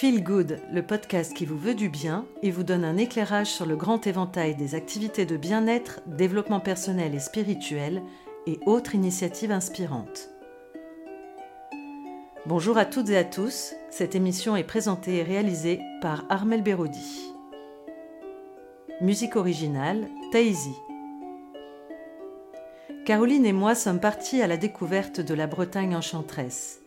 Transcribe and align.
Feel 0.00 0.24
Good, 0.24 0.62
le 0.72 0.82
podcast 0.82 1.34
qui 1.34 1.44
vous 1.44 1.58
veut 1.58 1.74
du 1.74 1.90
bien 1.90 2.24
et 2.42 2.50
vous 2.50 2.62
donne 2.62 2.86
un 2.86 2.96
éclairage 2.96 3.48
sur 3.48 3.66
le 3.66 3.76
grand 3.76 4.06
éventail 4.06 4.54
des 4.54 4.74
activités 4.74 5.26
de 5.26 5.36
bien-être, 5.36 6.00
développement 6.06 6.58
personnel 6.58 7.14
et 7.14 7.18
spirituel 7.18 8.02
et 8.46 8.58
autres 8.64 8.94
initiatives 8.94 9.52
inspirantes. 9.52 10.30
Bonjour 12.46 12.78
à 12.78 12.86
toutes 12.86 13.10
et 13.10 13.18
à 13.18 13.24
tous, 13.24 13.74
cette 13.90 14.14
émission 14.14 14.56
est 14.56 14.64
présentée 14.64 15.16
et 15.16 15.22
réalisée 15.22 15.80
par 16.00 16.24
Armel 16.30 16.62
Berodi. 16.62 17.34
Musique 19.02 19.36
originale, 19.36 20.08
Taïsi. 20.32 20.72
Caroline 23.04 23.44
et 23.44 23.52
moi 23.52 23.74
sommes 23.74 24.00
partis 24.00 24.40
à 24.40 24.46
la 24.46 24.56
découverte 24.56 25.20
de 25.20 25.34
la 25.34 25.46
Bretagne 25.46 25.94
enchanteresse. 25.94 26.80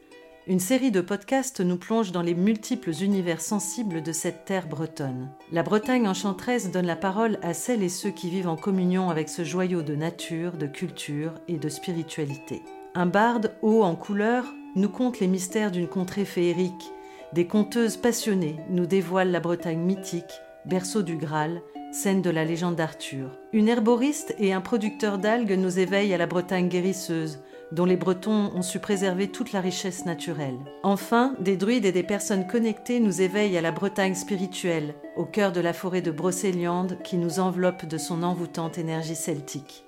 Une 0.45 0.59
série 0.59 0.91
de 0.91 0.99
podcasts 0.99 1.61
nous 1.61 1.77
plonge 1.77 2.11
dans 2.11 2.21
les 2.21 2.33
multiples 2.33 2.91
univers 3.01 3.39
sensibles 3.39 4.03
de 4.03 4.11
cette 4.11 4.43
terre 4.43 4.67
bretonne. 4.67 5.29
La 5.53 5.63
Bretagne 5.63 6.05
enchanteresse 6.05 6.69
donne 6.69 6.85
la 6.85 6.97
parole 6.97 7.39
à 7.41 7.53
celles 7.53 7.81
et 7.81 7.87
ceux 7.87 8.09
qui 8.09 8.29
vivent 8.29 8.49
en 8.49 8.57
communion 8.57 9.09
avec 9.09 9.29
ce 9.29 9.45
joyau 9.45 9.83
de 9.83 9.95
nature, 9.95 10.57
de 10.57 10.67
culture 10.67 11.31
et 11.47 11.55
de 11.55 11.69
spiritualité. 11.69 12.61
Un 12.93 13.05
barde 13.05 13.53
haut 13.61 13.83
en 13.83 13.95
couleur 13.95 14.43
nous 14.75 14.89
conte 14.89 15.21
les 15.21 15.27
mystères 15.27 15.71
d'une 15.71 15.87
contrée 15.87 16.25
féerique. 16.25 16.91
Des 17.31 17.47
conteuses 17.47 17.95
passionnées 17.95 18.57
nous 18.69 18.85
dévoilent 18.85 19.31
la 19.31 19.39
Bretagne 19.39 19.79
mythique, 19.79 20.41
berceau 20.65 21.03
du 21.03 21.15
Graal, 21.15 21.61
scène 21.93 22.21
de 22.21 22.29
la 22.29 22.43
légende 22.43 22.75
d'Arthur. 22.75 23.39
Une 23.53 23.69
herboriste 23.69 24.35
et 24.39 24.51
un 24.51 24.61
producteur 24.61 25.19
d'algues 25.19 25.57
nous 25.57 25.79
éveillent 25.79 26.13
à 26.13 26.17
la 26.17 26.27
Bretagne 26.27 26.67
guérisseuse, 26.67 27.39
dont 27.73 27.85
les 27.85 27.97
Bretons 27.97 28.51
ont 28.53 28.61
su 28.61 28.79
préserver 28.79 29.29
toute 29.29 29.51
la 29.51 29.59
richesse 29.59 30.05
naturelle. 30.05 30.59
Enfin, 30.83 31.35
des 31.39 31.57
druides 31.57 31.85
et 31.85 31.91
des 31.91 32.03
personnes 32.03 32.45
connectées 32.45 32.99
nous 32.99 33.21
éveillent 33.21 33.57
à 33.57 33.61
la 33.61 33.71
Bretagne 33.71 34.13
spirituelle, 34.13 34.93
au 35.17 35.25
cœur 35.25 35.51
de 35.51 35.59
la 35.59 35.73
forêt 35.73 36.01
de 36.01 36.11
Brocéliande 36.11 36.99
qui 37.03 37.17
nous 37.17 37.39
enveloppe 37.39 37.85
de 37.85 37.97
son 37.97 38.21
envoûtante 38.21 38.77
énergie 38.77 39.15
celtique. 39.15 39.85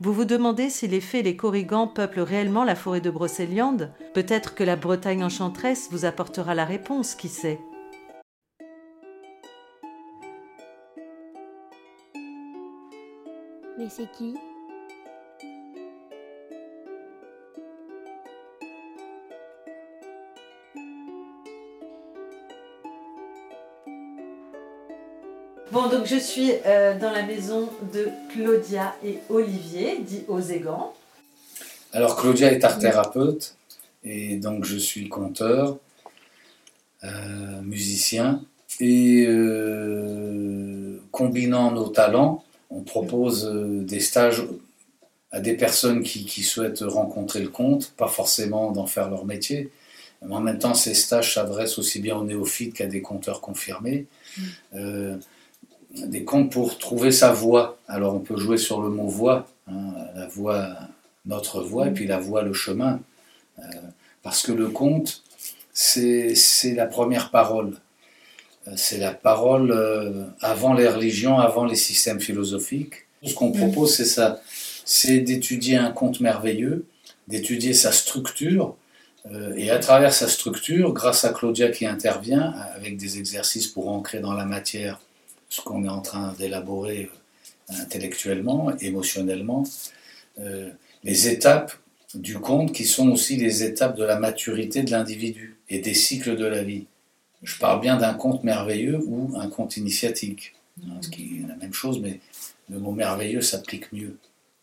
Vous 0.00 0.14
vous 0.14 0.24
demandez 0.24 0.70
si 0.70 0.88
les 0.88 1.02
fées 1.02 1.20
et 1.20 1.22
les 1.22 1.36
corrigans 1.36 1.88
peuplent 1.88 2.20
réellement 2.20 2.64
la 2.64 2.74
forêt 2.74 3.02
de 3.02 3.10
Brocéliande? 3.10 3.92
Peut-être 4.14 4.54
que 4.54 4.64
la 4.64 4.76
Bretagne 4.76 5.22
enchanteresse 5.22 5.88
vous 5.90 6.06
apportera 6.06 6.54
la 6.54 6.64
réponse, 6.64 7.14
qui 7.14 7.28
sait? 7.28 7.60
Mais 13.78 13.90
c'est 13.90 14.10
qui? 14.12 14.34
Bon, 25.72 25.88
donc 25.88 26.06
je 26.06 26.16
suis 26.16 26.52
euh, 26.66 26.98
dans 26.98 27.10
la 27.10 27.22
maison 27.22 27.70
de 27.92 28.08
Claudia 28.30 28.94
et 29.04 29.18
Olivier, 29.30 29.98
dit 30.00 30.22
Ozégan. 30.28 30.92
Alors 31.92 32.16
Claudia 32.16 32.52
est 32.52 32.64
art 32.64 32.78
thérapeute 32.78 33.56
et 34.02 34.36
donc 34.36 34.64
je 34.64 34.76
suis 34.76 35.08
conteur, 35.08 35.78
euh, 37.02 37.62
musicien 37.62 38.42
et 38.78 39.24
euh, 39.26 41.00
combinant 41.10 41.70
nos 41.70 41.88
talents, 41.88 42.44
on 42.70 42.82
propose 42.82 43.50
des 43.50 44.00
stages 44.00 44.44
à 45.32 45.40
des 45.40 45.54
personnes 45.54 46.02
qui, 46.02 46.26
qui, 46.26 46.42
souhaitent 46.42 46.84
rencontrer 46.86 47.40
le 47.40 47.48
conte, 47.48 47.92
pas 47.96 48.08
forcément 48.08 48.70
d'en 48.70 48.86
faire 48.86 49.10
leur 49.10 49.24
métier. 49.24 49.70
Mais 50.22 50.34
en 50.34 50.40
même 50.40 50.58
temps, 50.58 50.74
ces 50.74 50.94
stages 50.94 51.34
s'adressent 51.34 51.78
aussi 51.78 52.00
bien 52.00 52.16
aux 52.16 52.24
néophytes 52.24 52.74
qu'à 52.74 52.86
des 52.86 53.02
conteurs 53.02 53.40
confirmés. 53.40 54.06
Mm 54.72 55.16
des 55.94 56.24
contes 56.24 56.52
pour 56.52 56.78
trouver 56.78 57.10
sa 57.10 57.32
voix. 57.32 57.78
Alors 57.88 58.14
on 58.14 58.20
peut 58.20 58.36
jouer 58.36 58.58
sur 58.58 58.80
le 58.80 58.88
mot 58.88 59.06
voix, 59.06 59.46
hein, 59.68 59.94
la 60.14 60.26
voix, 60.26 60.76
notre 61.26 61.62
voix, 61.62 61.88
et 61.88 61.90
puis 61.90 62.06
la 62.06 62.18
voix, 62.18 62.42
le 62.42 62.52
chemin. 62.52 63.00
Euh, 63.58 63.62
parce 64.22 64.42
que 64.42 64.52
le 64.52 64.68
conte, 64.68 65.22
c'est 65.72 66.34
la 66.74 66.86
première 66.86 67.30
parole. 67.30 67.76
Euh, 68.66 68.72
c'est 68.76 68.98
la 68.98 69.12
parole 69.12 69.70
euh, 69.70 70.24
avant 70.40 70.74
les 70.74 70.88
religions, 70.88 71.38
avant 71.38 71.64
les 71.64 71.76
systèmes 71.76 72.20
philosophiques. 72.20 73.06
Ce 73.22 73.34
qu'on 73.34 73.52
propose, 73.52 73.94
c'est 73.94 74.04
ça. 74.04 74.40
C'est 74.84 75.20
d'étudier 75.20 75.76
un 75.76 75.90
conte 75.90 76.20
merveilleux, 76.20 76.86
d'étudier 77.28 77.72
sa 77.72 77.90
structure, 77.92 78.76
et 79.56 79.70
à 79.70 79.78
travers 79.78 80.12
sa 80.12 80.28
structure, 80.28 80.92
grâce 80.92 81.24
à 81.24 81.30
Claudia 81.30 81.70
qui 81.70 81.86
intervient 81.86 82.54
avec 82.76 82.98
des 82.98 83.16
exercices 83.16 83.66
pour 83.66 83.88
ancrer 83.88 84.20
dans 84.20 84.34
la 84.34 84.44
matière 84.44 85.00
ce 85.54 85.60
qu'on 85.60 85.84
est 85.84 85.88
en 85.88 86.00
train 86.00 86.34
d'élaborer 86.38 87.10
euh, 87.70 87.74
intellectuellement, 87.80 88.76
émotionnellement, 88.80 89.62
euh, 90.40 90.70
les 91.04 91.28
étapes 91.28 91.72
du 92.14 92.38
conte 92.38 92.72
qui 92.72 92.84
sont 92.84 93.08
aussi 93.10 93.36
les 93.36 93.62
étapes 93.62 93.96
de 93.96 94.04
la 94.04 94.18
maturité 94.18 94.82
de 94.82 94.90
l'individu 94.90 95.56
et 95.68 95.78
des 95.78 95.94
cycles 95.94 96.36
de 96.36 96.44
la 96.44 96.64
vie. 96.64 96.86
Je 97.42 97.56
parle 97.58 97.80
bien 97.80 97.96
d'un 97.96 98.14
conte 98.14 98.42
merveilleux 98.42 99.00
ou 99.06 99.32
un 99.36 99.48
conte 99.48 99.76
initiatique, 99.76 100.54
hein, 100.82 100.96
ce 101.00 101.08
qui 101.08 101.42
est 101.42 101.48
la 101.48 101.56
même 101.56 101.72
chose, 101.72 102.00
mais 102.00 102.20
le 102.68 102.78
mot 102.80 102.92
merveilleux 102.92 103.42
s'applique 103.42 103.92
mieux, 103.92 104.16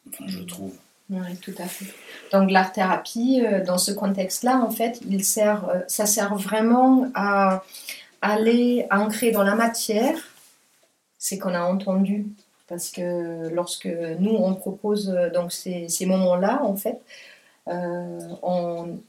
enfin, 0.10 0.26
je 0.28 0.40
trouve. 0.40 0.74
Oui, 1.10 1.36
tout 1.42 1.54
à 1.58 1.68
fait. 1.68 1.86
Donc 2.34 2.52
l'art-thérapie, 2.52 3.44
euh, 3.46 3.64
dans 3.64 3.78
ce 3.78 3.92
contexte-là, 3.92 4.58
en 4.58 4.72
fait, 4.72 5.00
il 5.10 5.24
sert, 5.24 5.84
ça 5.88 6.06
sert 6.06 6.36
vraiment 6.36 7.10
à 7.16 7.64
aller 8.22 8.86
ancrer 8.92 9.32
dans 9.32 9.44
la 9.44 9.56
matière 9.56 10.31
c'est 11.22 11.38
qu'on 11.38 11.54
a 11.54 11.62
entendu. 11.62 12.26
Parce 12.68 12.90
que 12.90 13.50
lorsque 13.50 13.90
nous, 14.20 14.32
on 14.32 14.56
propose 14.56 15.08
donc 15.34 15.52
ces, 15.54 16.06
moments-là, 16.06 16.64
en 16.64 16.76
fait, 16.76 17.00
euh, 17.68 18.20
on, 18.42 19.00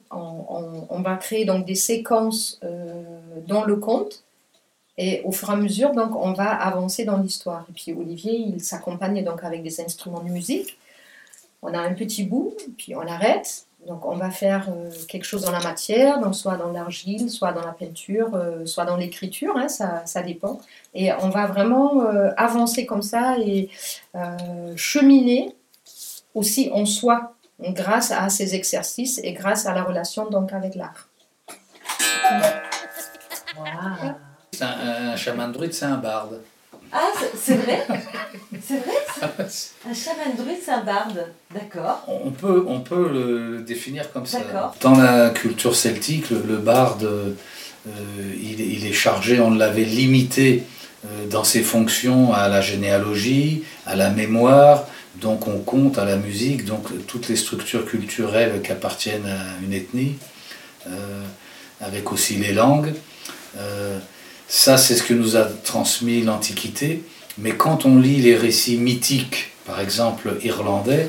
va 1.03 1.17
créer 1.17 1.45
donc 1.45 1.65
des 1.65 1.75
séquences 1.75 2.61
euh, 2.63 3.03
dans 3.47 3.65
le 3.65 3.77
conte. 3.77 4.23
Et 4.99 5.23
au 5.25 5.33
fur 5.33 5.49
et 5.49 5.53
à 5.55 5.57
mesure 5.57 5.93
donc 5.93 6.15
on 6.15 6.35
va 6.35 6.51
avancer 6.51 7.05
dans 7.07 7.17
l'histoire. 7.17 7.65
Et 7.71 7.73
puis 7.73 7.93
Olivier 7.95 8.35
il 8.35 8.61
s'accompagne 8.61 9.25
donc 9.25 9.43
avec 9.43 9.63
des 9.63 9.81
instruments 9.81 10.23
de 10.23 10.29
musique. 10.29 10.79
On 11.63 11.73
a 11.73 11.81
un 11.81 11.95
petit 11.95 12.25
bout 12.25 12.55
puis 12.77 12.95
on 12.95 13.01
arrête 13.01 13.67
donc 13.87 14.07
on 14.07 14.17
va 14.17 14.31
faire 14.31 14.69
euh, 14.69 14.91
quelque 15.09 15.25
chose 15.25 15.43
dans 15.43 15.51
la 15.51 15.61
matière, 15.61 16.21
donc 16.21 16.37
soit 16.37 16.57
dans 16.57 16.71
l'argile, 16.71 17.29
soit 17.31 17.53
dans 17.53 17.63
la 17.63 17.73
peinture, 17.73 18.35
euh, 18.35 18.65
soit 18.65 18.85
dans 18.85 18.97
l'écriture, 18.97 19.57
hein, 19.57 19.69
ça, 19.69 20.03
ça, 20.07 20.23
dépend. 20.23 20.61
Et 20.95 21.13
on 21.13 21.31
va 21.31 21.47
vraiment 21.47 22.03
euh, 22.03 22.31
avancer 22.37 22.87
comme 22.87 23.03
ça 23.03 23.37
et 23.39 23.71
cheminer 24.77 25.57
aussi 26.35 26.71
en 26.73 26.87
soi 26.87 27.35
grâce 27.61 28.11
à 28.13 28.29
ces 28.29 28.55
exercices 28.55 29.21
et 29.23 29.33
grâce 29.33 29.67
à 29.67 29.75
la 29.75 29.83
relation 29.83 30.31
donc 30.31 30.53
avec 30.53 30.75
l'art. 30.75 31.09
Un, 33.61 34.15
un, 34.61 35.17
chaman 35.17 35.51
druide, 35.51 35.73
c'est 35.73 35.87
un 35.87 35.97
barde. 35.97 36.41
Ah, 36.93 37.11
c'est 37.35 37.57
vrai? 37.57 37.87
C'est 38.61 38.79
vrai? 38.79 38.95
Un 39.23 39.95
chaman 39.95 40.35
druide, 40.37 40.59
c'est 40.65 40.73
un 40.73 40.83
barde. 40.83 41.27
D'accord. 41.53 42.05
On 42.09 42.31
peut, 42.31 42.65
on 42.67 42.81
peut 42.81 43.09
le 43.13 43.61
définir 43.61 44.13
comme 44.13 44.27
ça. 44.27 44.41
Dans 44.81 44.95
la 44.95 45.31
culture 45.31 45.77
celtique, 45.77 46.31
le, 46.31 46.57
barde, 46.59 47.05
euh, 47.05 47.33
il, 48.41 48.61
il, 48.61 48.87
est 48.87 48.93
chargé, 48.93 49.41
on 49.41 49.51
l'avait 49.51 49.85
limité 49.85 50.65
euh, 51.05 51.27
dans 51.29 51.45
ses 51.45 51.63
fonctions 51.63 52.33
à 52.33 52.49
la 52.49 52.61
généalogie, 52.61 53.65
à 53.87 53.97
la 53.97 54.11
mémoire, 54.11 54.85
donc 55.17 55.47
on 55.47 55.59
compte 55.59 55.99
à 55.99 56.05
la 56.05 56.17
musique, 56.17 56.65
donc 56.65 56.89
toutes 57.07 57.29
les 57.29 57.37
structures 57.37 57.87
culturelles 57.87 58.61
qui 58.63 58.73
appartiennent 58.73 59.27
à 59.27 59.65
une 59.65 59.73
ethnie, 59.73 60.17
euh, 60.87 61.23
avec 61.81 62.13
aussi 62.13 62.37
les 62.37 62.53
langues. 62.53 62.93
Ça, 64.55 64.77
c'est 64.77 64.97
ce 64.97 65.03
que 65.03 65.15
nous 65.15 65.37
a 65.39 65.45
transmis 65.45 66.21
l'Antiquité. 66.21 67.03
Mais 67.39 67.53
quand 67.53 67.87
on 67.87 67.99
lit 67.99 68.21
les 68.21 68.37
récits 68.37 68.77
mythiques, 68.77 69.53
par 69.65 69.81
exemple 69.81 70.37
irlandais, 70.43 71.09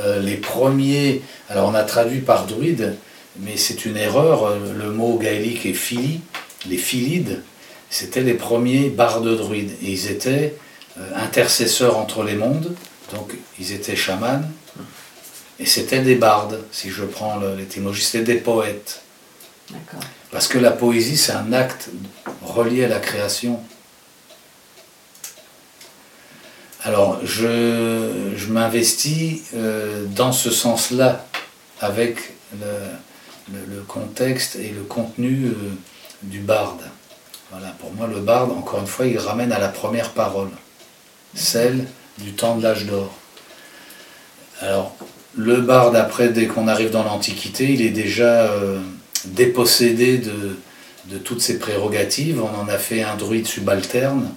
euh, 0.00 0.20
les 0.20 0.36
premiers, 0.36 1.22
alors 1.48 1.68
on 1.68 1.74
a 1.74 1.82
traduit 1.82 2.20
par 2.20 2.46
druide, 2.46 2.96
mais 3.40 3.56
c'est 3.56 3.84
une 3.84 3.96
erreur, 3.96 4.44
euh, 4.44 4.58
le 4.76 4.90
mot 4.90 5.16
gaélique 5.18 5.64
est 5.64 5.72
fili, 5.72 6.20
les 6.68 6.76
philides, 6.76 7.42
c'était 7.88 8.22
les 8.22 8.34
premiers 8.34 8.90
bardes 8.90 9.36
druides. 9.36 9.72
Et 9.82 9.92
ils 9.92 10.10
étaient 10.10 10.54
euh, 10.98 11.10
intercesseurs 11.16 11.96
entre 11.96 12.22
les 12.22 12.34
mondes, 12.34 12.74
donc 13.14 13.32
ils 13.58 13.72
étaient 13.72 13.96
chamans, 13.96 14.42
et 15.58 15.64
c'était 15.64 16.00
des 16.00 16.16
bardes, 16.16 16.60
si 16.70 16.90
je 16.90 17.04
prends 17.04 17.40
l'étymologie, 17.56 18.02
c'était 18.02 18.34
des 18.34 18.40
poètes. 18.40 19.00
Parce 20.30 20.48
que 20.48 20.58
la 20.58 20.70
poésie, 20.70 21.16
c'est 21.16 21.32
un 21.32 21.52
acte 21.52 21.88
relié 22.42 22.84
à 22.84 22.88
la 22.88 22.98
création. 22.98 23.60
Alors, 26.86 27.18
je, 27.24 28.46
m'investis 28.48 29.42
euh, 29.56 30.04
dans 30.14 30.30
ce 30.30 30.50
sens-là, 30.52 31.26
avec 31.80 32.34
le, 32.60 33.80
contexte 33.88 34.54
et 34.54 34.68
le 34.68 34.82
contenu 34.82 35.46
euh, 35.46 35.52
du 36.22 36.38
barde. 36.38 36.82
Voilà, 37.50 37.74
pour 37.80 37.92
moi, 37.94 38.06
le 38.06 38.20
barde, 38.20 38.52
encore 38.52 38.78
une 38.78 38.86
fois, 38.86 39.06
il 39.06 39.18
ramène 39.18 39.50
à 39.50 39.58
la 39.58 39.66
première 39.66 40.10
parole, 40.10 40.50
celle 41.34 41.86
du 42.18 42.34
temps 42.34 42.54
de 42.54 42.62
l'âge 42.62 42.86
d'or. 42.86 43.12
Alors, 44.60 44.94
le 45.36 45.62
barde, 45.62 45.96
après, 45.96 46.28
dès 46.28 46.46
qu'on 46.46 46.68
arrive 46.68 46.90
dans 46.90 47.02
l'Antiquité, 47.02 47.72
il 47.72 47.82
est 47.82 47.90
déjà 47.90 48.44
euh, 48.44 48.78
dépossédé 49.24 50.18
de, 50.18 51.18
toutes 51.24 51.40
ses 51.40 51.58
prérogatives. 51.58 52.40
On 52.40 52.60
en 52.60 52.68
a 52.68 52.78
fait 52.78 53.02
un 53.02 53.16
druide 53.16 53.48
subalterne, 53.48 54.30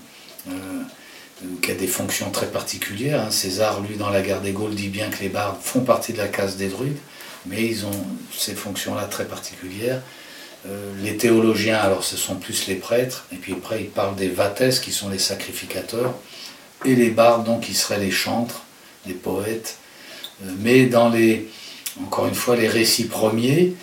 qui 1.62 1.72
a 1.72 1.76
des 1.76 1.88
fonctions 1.88 2.32
très 2.32 2.48
particulières. 2.48 3.22
Hein. 3.22 3.32
César, 3.32 3.82
lui, 3.82 3.96
dans 3.96 4.10
la 4.10 4.22
guerre 4.22 4.42
des 4.42 4.52
Gaules, 4.52 4.76
dit 4.76 4.90
bien 4.90 5.10
que 5.10 5.22
les 5.22 5.30
bardes 5.30 5.58
font 5.62 5.82
partie 5.82 6.14
de 6.14 6.18
la 6.18 6.28
case 6.28 6.58
des 6.58 6.68
druides, 6.68 6.98
mais 7.46 7.66
ils 7.66 7.86
ont 7.86 8.06
ces 8.36 8.56
fonctions-là 8.56 9.06
très 9.06 9.26
particulières. 9.26 10.02
Euh, 10.68 10.92
les 11.02 11.16
théologiens, 11.16 11.78
alors 11.78 12.04
ce 12.04 12.18
sont 12.18 12.36
plus 12.36 12.68
les 12.68 12.76
prêtres, 12.76 13.26
et 13.32 13.38
puis 13.38 13.54
après 13.54 13.82
ils 13.82 13.90
parlent 13.90 14.16
des 14.16 14.28
vates 14.28 14.82
qui 14.82 14.92
sont 14.92 15.10
les 15.10 15.20
sacrificateurs, 15.20 16.14
et 16.86 16.96
les 16.96 17.10
bardes, 17.10 17.46
donc, 17.46 17.62
qui 17.62 17.74
seraient 17.74 18.00
les 18.00 18.12
chantres, 18.12 18.64
les 19.06 19.14
poètes. 19.14 19.78
Euh, 20.44 20.52
mais 20.60 20.86
dans 20.86 21.10
les, 21.10 21.48
encore 22.02 22.28
une 22.28 22.36
fois, 22.36 22.56
les 22.56 22.68
récits 22.68 23.08
premiers, 23.08 23.74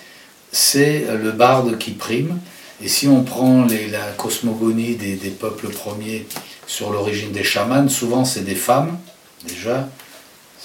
c'est 0.52 1.06
le 1.22 1.32
barde 1.32 1.78
qui 1.78 1.92
prime. 1.92 2.38
Et 2.82 2.88
si 2.88 3.08
on 3.08 3.22
prend 3.22 3.66
la 3.66 4.12
cosmogonie 4.16 4.96
des, 4.96 5.30
peuples 5.30 5.68
premiers 5.68 6.26
sur 6.66 6.90
l'origine 6.90 7.32
des 7.32 7.44
chamans, 7.44 7.88
souvent 7.88 8.24
c'est 8.24 8.42
des 8.42 8.54
femmes, 8.54 8.98
déjà, 9.46 9.88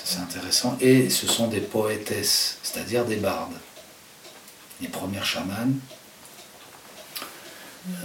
c'est 0.04 0.20
intéressant, 0.20 0.78
et 0.82 1.10
ce 1.10 1.28
sont 1.28 1.48
des 1.48 1.60
poétesses, 1.60 2.58
c'est-à-dire 2.64 3.06
des 3.06 3.18
bardes. 3.18 3.54
Les 4.82 4.88
premières 4.88 5.26
chamanes, 5.26 5.76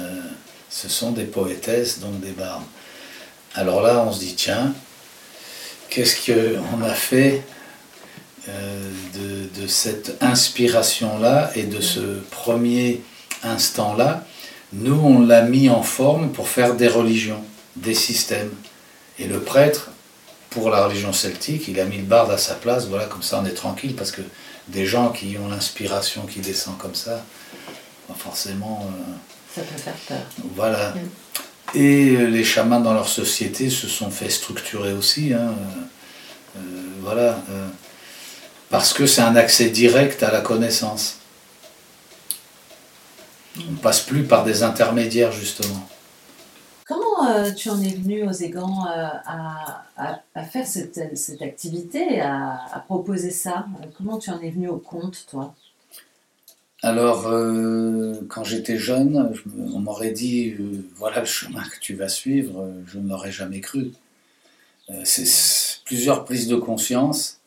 euh, 0.00 0.20
ce 0.69 0.88
sont 0.88 1.12
des 1.12 1.25
poétesses, 1.25 2.00
donc 2.00 2.20
des 2.20 2.32
bardes. 2.32 2.64
Alors 3.54 3.81
là, 3.81 4.04
on 4.06 4.12
se 4.12 4.20
dit, 4.20 4.34
tiens, 4.34 4.75
qu'est-ce 5.88 6.31
qu'on 6.31 6.82
a 6.82 6.93
fait 6.93 7.43
euh, 8.48 8.90
de, 9.14 9.62
de, 9.62 9.66
cette 9.66 10.22
inspiration-là 10.22 11.50
et 11.54 11.62
de 11.62 11.81
ce 11.81 12.20
premier 12.31 13.00
instant-là? 13.43 14.26
Nous, 14.75 14.94
on 14.94 15.25
l'a 15.25 15.43
mis 15.43 15.70
en 15.70 15.82
forme 15.82 16.32
pour 16.32 16.48
faire 16.48 16.75
des 16.75 16.88
religions, 16.88 17.43
des 17.76 17.94
systèmes. 17.94 18.50
Et 19.19 19.26
le 19.26 19.40
prêtre, 19.40 19.90
pour 20.50 20.70
la 20.70 20.87
religion 20.87 21.12
celtique, 21.12 21.69
il 21.69 21.81
a 21.81 21.84
mis 21.84 21.99
le 21.99 22.05
barde 22.05 22.31
à 22.31 22.38
sa 22.38 22.55
place, 22.55 22.87
voilà, 22.87 23.06
comme 23.06 23.23
ça 23.23 23.40
on 23.43 23.46
est 23.46 23.55
tranquille, 23.55 23.94
parce 23.94 24.11
que 24.11 24.23
des 24.69 24.87
gens 24.87 25.11
qui 25.11 25.37
ont 25.38 25.49
l'inspiration 25.49 26.26
qui 26.26 26.40
descend 26.40 26.76
comme 26.78 26.94
ça, 26.94 27.25
forcément... 28.19 28.88
Euh, 28.90 29.12
ça 29.55 29.62
peut 29.62 29.78
faire 29.78 29.94
peur. 30.06 30.26
Voilà. 30.55 30.90
Mm. 30.90 30.99
Et 31.75 32.17
euh, 32.17 32.26
les 32.26 32.44
chamans 32.44 32.81
dans 32.81 32.94
leur 32.94 33.08
société 33.08 33.70
se 33.70 33.88
sont 33.88 34.11
fait 34.11 34.31
structurer 34.31 34.93
aussi. 34.93 35.32
Hein. 35.32 35.55
Euh, 36.56 36.61
voilà. 37.00 37.43
Euh, 37.50 37.69
parce 38.70 38.93
que 38.93 39.06
c'est 39.06 39.22
un 39.22 39.37
accès 39.37 39.70
direct 39.70 40.22
à 40.22 40.31
la 40.31 40.40
connaissance. 40.40 41.19
On 43.58 43.72
ne 43.72 43.76
passe 43.76 44.00
plus 44.00 44.25
par 44.25 44.44
des 44.44 44.62
intermédiaires, 44.62 45.32
justement. 45.32 45.88
Comment 47.26 47.52
tu 47.52 47.70
en 47.70 47.81
es 47.81 47.88
venu 47.88 48.23
aux 48.28 48.32
Égans 48.32 48.84
à, 48.84 49.82
à, 49.96 50.44
faire 50.44 50.67
cette, 50.67 50.99
activité, 51.43 52.20
à, 52.20 52.84
proposer 52.87 53.31
ça 53.31 53.67
Comment 53.96 54.19
tu 54.19 54.31
en 54.31 54.40
es 54.40 54.50
venu 54.50 54.69
au 54.69 54.78
compte, 54.78 55.26
toi? 55.28 55.55
Alors, 56.82 57.26
euh, 57.26 58.14
quand 58.28 58.44
j'étais 58.44 58.78
jeune, 58.78 59.32
on 59.58 59.81
m'aurait 59.81 60.12
dit 60.12 60.55
euh, 60.61 60.87
voilà 60.96 61.20
le 61.20 61.26
chemin 61.26 61.62
que 61.62 61.81
tu 61.81 61.94
vas 61.94 62.08
suivre, 62.08 62.61
euh, 62.61 62.82
je 62.87 62.99
ne 62.99 63.08
l'aurais 63.08 63.32
jamais 63.32 63.61
cru. 63.61 63.93
c'est 65.05 65.81
plusieurs 65.84 66.25
prises 66.25 66.46
de 66.46 66.56
conscience, 66.56 67.40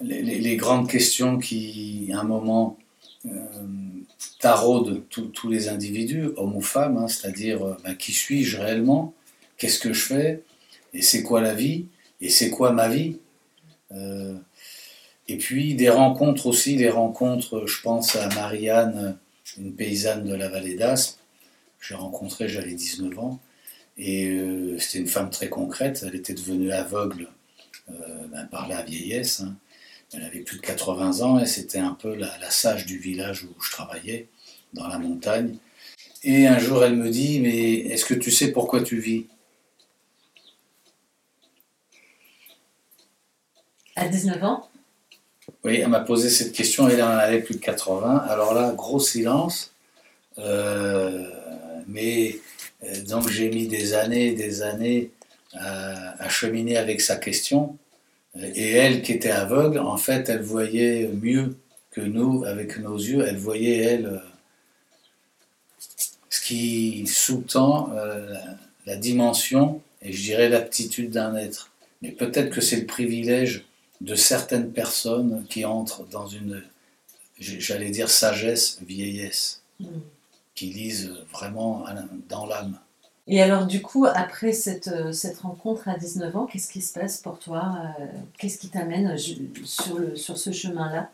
les, 0.00 0.56
grandes 0.56 0.88
questions 0.88 1.38
qui, 1.38 2.10
à 2.14 2.20
un 2.20 2.24
moment, 2.24 2.78
taraudent 4.40 5.02
tous 5.08 5.48
les 5.48 5.68
individus, 5.68 6.30
hommes 6.36 6.56
ou 6.56 6.60
femmes, 6.60 6.96
hein, 6.96 7.08
c'est-à-dire 7.08 7.76
ben, 7.84 7.94
qui 7.94 8.12
suis-je 8.12 8.58
réellement, 8.58 9.14
qu'est-ce 9.56 9.78
que 9.78 9.92
je 9.92 10.04
fais, 10.04 10.42
et 10.92 11.02
c'est 11.02 11.22
quoi 11.22 11.40
la 11.40 11.54
vie, 11.54 11.86
et 12.20 12.28
c'est 12.28 12.50
quoi 12.50 12.72
ma 12.72 12.88
vie 12.88 13.18
et 15.28 15.38
puis 15.38 15.74
des 15.74 15.88
rencontres 15.88 16.46
aussi, 16.46 16.76
des 16.76 16.90
rencontres, 16.90 17.66
je 17.66 17.80
pense 17.80 18.16
à 18.16 18.28
Marianne, 18.28 19.18
une 19.58 19.74
paysanne 19.74 20.24
de 20.24 20.34
la 20.34 20.48
vallée 20.48 20.74
d'Aspe, 20.74 21.18
j'ai 21.80 21.94
rencontré, 21.94 22.48
j'avais 22.48 22.74
19 22.74 23.18
ans, 23.18 23.40
et 23.96 24.28
euh, 24.28 24.78
c'était 24.78 24.98
une 24.98 25.08
femme 25.08 25.30
très 25.30 25.48
concrète, 25.48 26.04
elle 26.06 26.14
était 26.14 26.34
devenue 26.34 26.72
aveugle 26.72 27.28
euh, 27.90 28.26
ben, 28.28 28.46
par 28.46 28.68
la 28.68 28.82
vieillesse, 28.82 29.40
hein. 29.40 29.56
Elle 30.12 30.24
avait 30.24 30.40
plus 30.40 30.58
de 30.58 30.62
80 30.62 31.20
ans, 31.20 31.38
et 31.38 31.46
c'était 31.46 31.78
un 31.78 31.92
peu 31.94 32.14
la, 32.14 32.36
la, 32.38 32.50
sage 32.50 32.86
du 32.86 32.98
village 32.98 33.44
où 33.44 33.62
je 33.62 33.70
travaillais, 33.70 34.28
dans 34.72 34.88
la 34.88 34.98
montagne. 34.98 35.56
Et 36.22 36.46
un 36.46 36.58
jour 36.58 36.84
elle 36.84 36.96
me 36.96 37.10
dit, 37.10 37.40
mais 37.40 37.72
est-ce 37.92 38.04
que 38.04 38.14
tu 38.14 38.30
sais 38.30 38.52
pourquoi 38.52 38.82
tu 38.82 38.98
vis? 38.98 39.26
À 43.96 44.08
19 44.08 44.42
ans? 44.44 44.68
Oui, 45.64 45.76
elle 45.76 45.88
m'a 45.88 46.00
posé 46.00 46.30
cette 46.30 46.52
question, 46.52 46.88
elle 46.88 47.02
en 47.02 47.08
avait 47.08 47.40
plus 47.40 47.54
de 47.54 47.60
80. 47.60 48.24
Alors 48.28 48.54
là, 48.54 48.72
gros 48.72 48.98
silence. 48.98 49.72
Euh, 50.38 51.28
mais 51.86 52.38
euh, 52.84 53.02
donc 53.02 53.28
j'ai 53.28 53.50
mis 53.50 53.68
des 53.68 53.94
années 53.94 54.28
et 54.28 54.32
des 54.32 54.62
années 54.62 55.10
à, 55.54 56.28
cheminer 56.30 56.78
avec 56.78 57.00
sa 57.00 57.16
question. 57.16 57.76
Et 58.40 58.72
elle, 58.72 59.02
qui 59.02 59.12
était 59.12 59.30
aveugle, 59.30 59.78
en 59.78 59.96
fait, 59.96 60.28
elle 60.28 60.42
voyait 60.42 61.08
mieux 61.08 61.56
que 61.90 62.00
nous 62.00 62.44
avec 62.44 62.78
nos 62.78 62.96
yeux. 62.96 63.24
Elle 63.26 63.36
voyait, 63.36 63.78
elle, 63.78 64.22
ce 66.30 66.40
qui 66.40 67.06
sous-tend 67.06 67.92
euh, 67.94 68.34
la 68.86 68.96
dimension 68.96 69.82
et 70.00 70.12
je 70.12 70.22
dirais 70.22 70.48
l'aptitude 70.48 71.10
d'un 71.10 71.36
être. 71.36 71.70
Mais 72.00 72.10
peut-être 72.10 72.50
que 72.50 72.60
c'est 72.60 72.80
le 72.80 72.86
privilège 72.86 73.64
de 74.00 74.14
certaines 74.14 74.72
personnes 74.72 75.44
qui 75.48 75.64
entrent 75.64 76.04
dans 76.10 76.26
une, 76.26 76.62
j'allais 77.38 77.90
dire, 77.90 78.08
sagesse, 78.10 78.80
vieillesse, 78.84 79.62
mm. 79.78 79.86
qui 80.54 80.66
lisent 80.66 81.12
vraiment 81.32 81.84
dans 82.28 82.46
l'âme. 82.46 82.78
Et 83.28 83.40
alors, 83.40 83.66
du 83.66 83.80
coup, 83.82 84.04
après 84.06 84.52
cette, 84.52 84.88
euh, 84.88 85.12
cette 85.12 85.38
rencontre 85.38 85.88
à 85.88 85.96
19 85.96 86.36
ans, 86.36 86.46
qu'est-ce 86.46 86.70
qui 86.70 86.82
se 86.82 86.92
passe 86.92 87.18
pour 87.18 87.38
toi 87.38 87.76
euh, 88.00 88.04
Qu'est-ce 88.38 88.58
qui 88.58 88.68
t'amène 88.68 89.16
sur, 89.16 89.98
le, 89.98 90.16
sur 90.16 90.36
ce 90.36 90.50
chemin-là? 90.50 91.10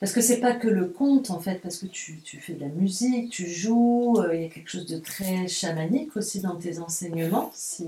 Parce 0.00 0.12
que 0.12 0.20
c'est 0.20 0.40
pas 0.40 0.52
que 0.52 0.68
le 0.68 0.86
conte, 0.86 1.30
en 1.30 1.40
fait, 1.40 1.60
parce 1.60 1.78
que 1.78 1.86
tu, 1.86 2.20
tu 2.20 2.38
fais 2.38 2.54
de 2.54 2.60
la 2.60 2.68
musique, 2.68 3.30
tu 3.30 3.48
joues, 3.48 4.16
euh, 4.18 4.34
il 4.34 4.42
y 4.42 4.44
a 4.44 4.48
quelque 4.48 4.70
chose 4.70 4.86
de 4.86 4.98
très 4.98 5.48
chamanique 5.48 6.16
aussi 6.16 6.40
dans 6.40 6.56
tes 6.56 6.78
enseignements, 6.78 7.50
si 7.54 7.86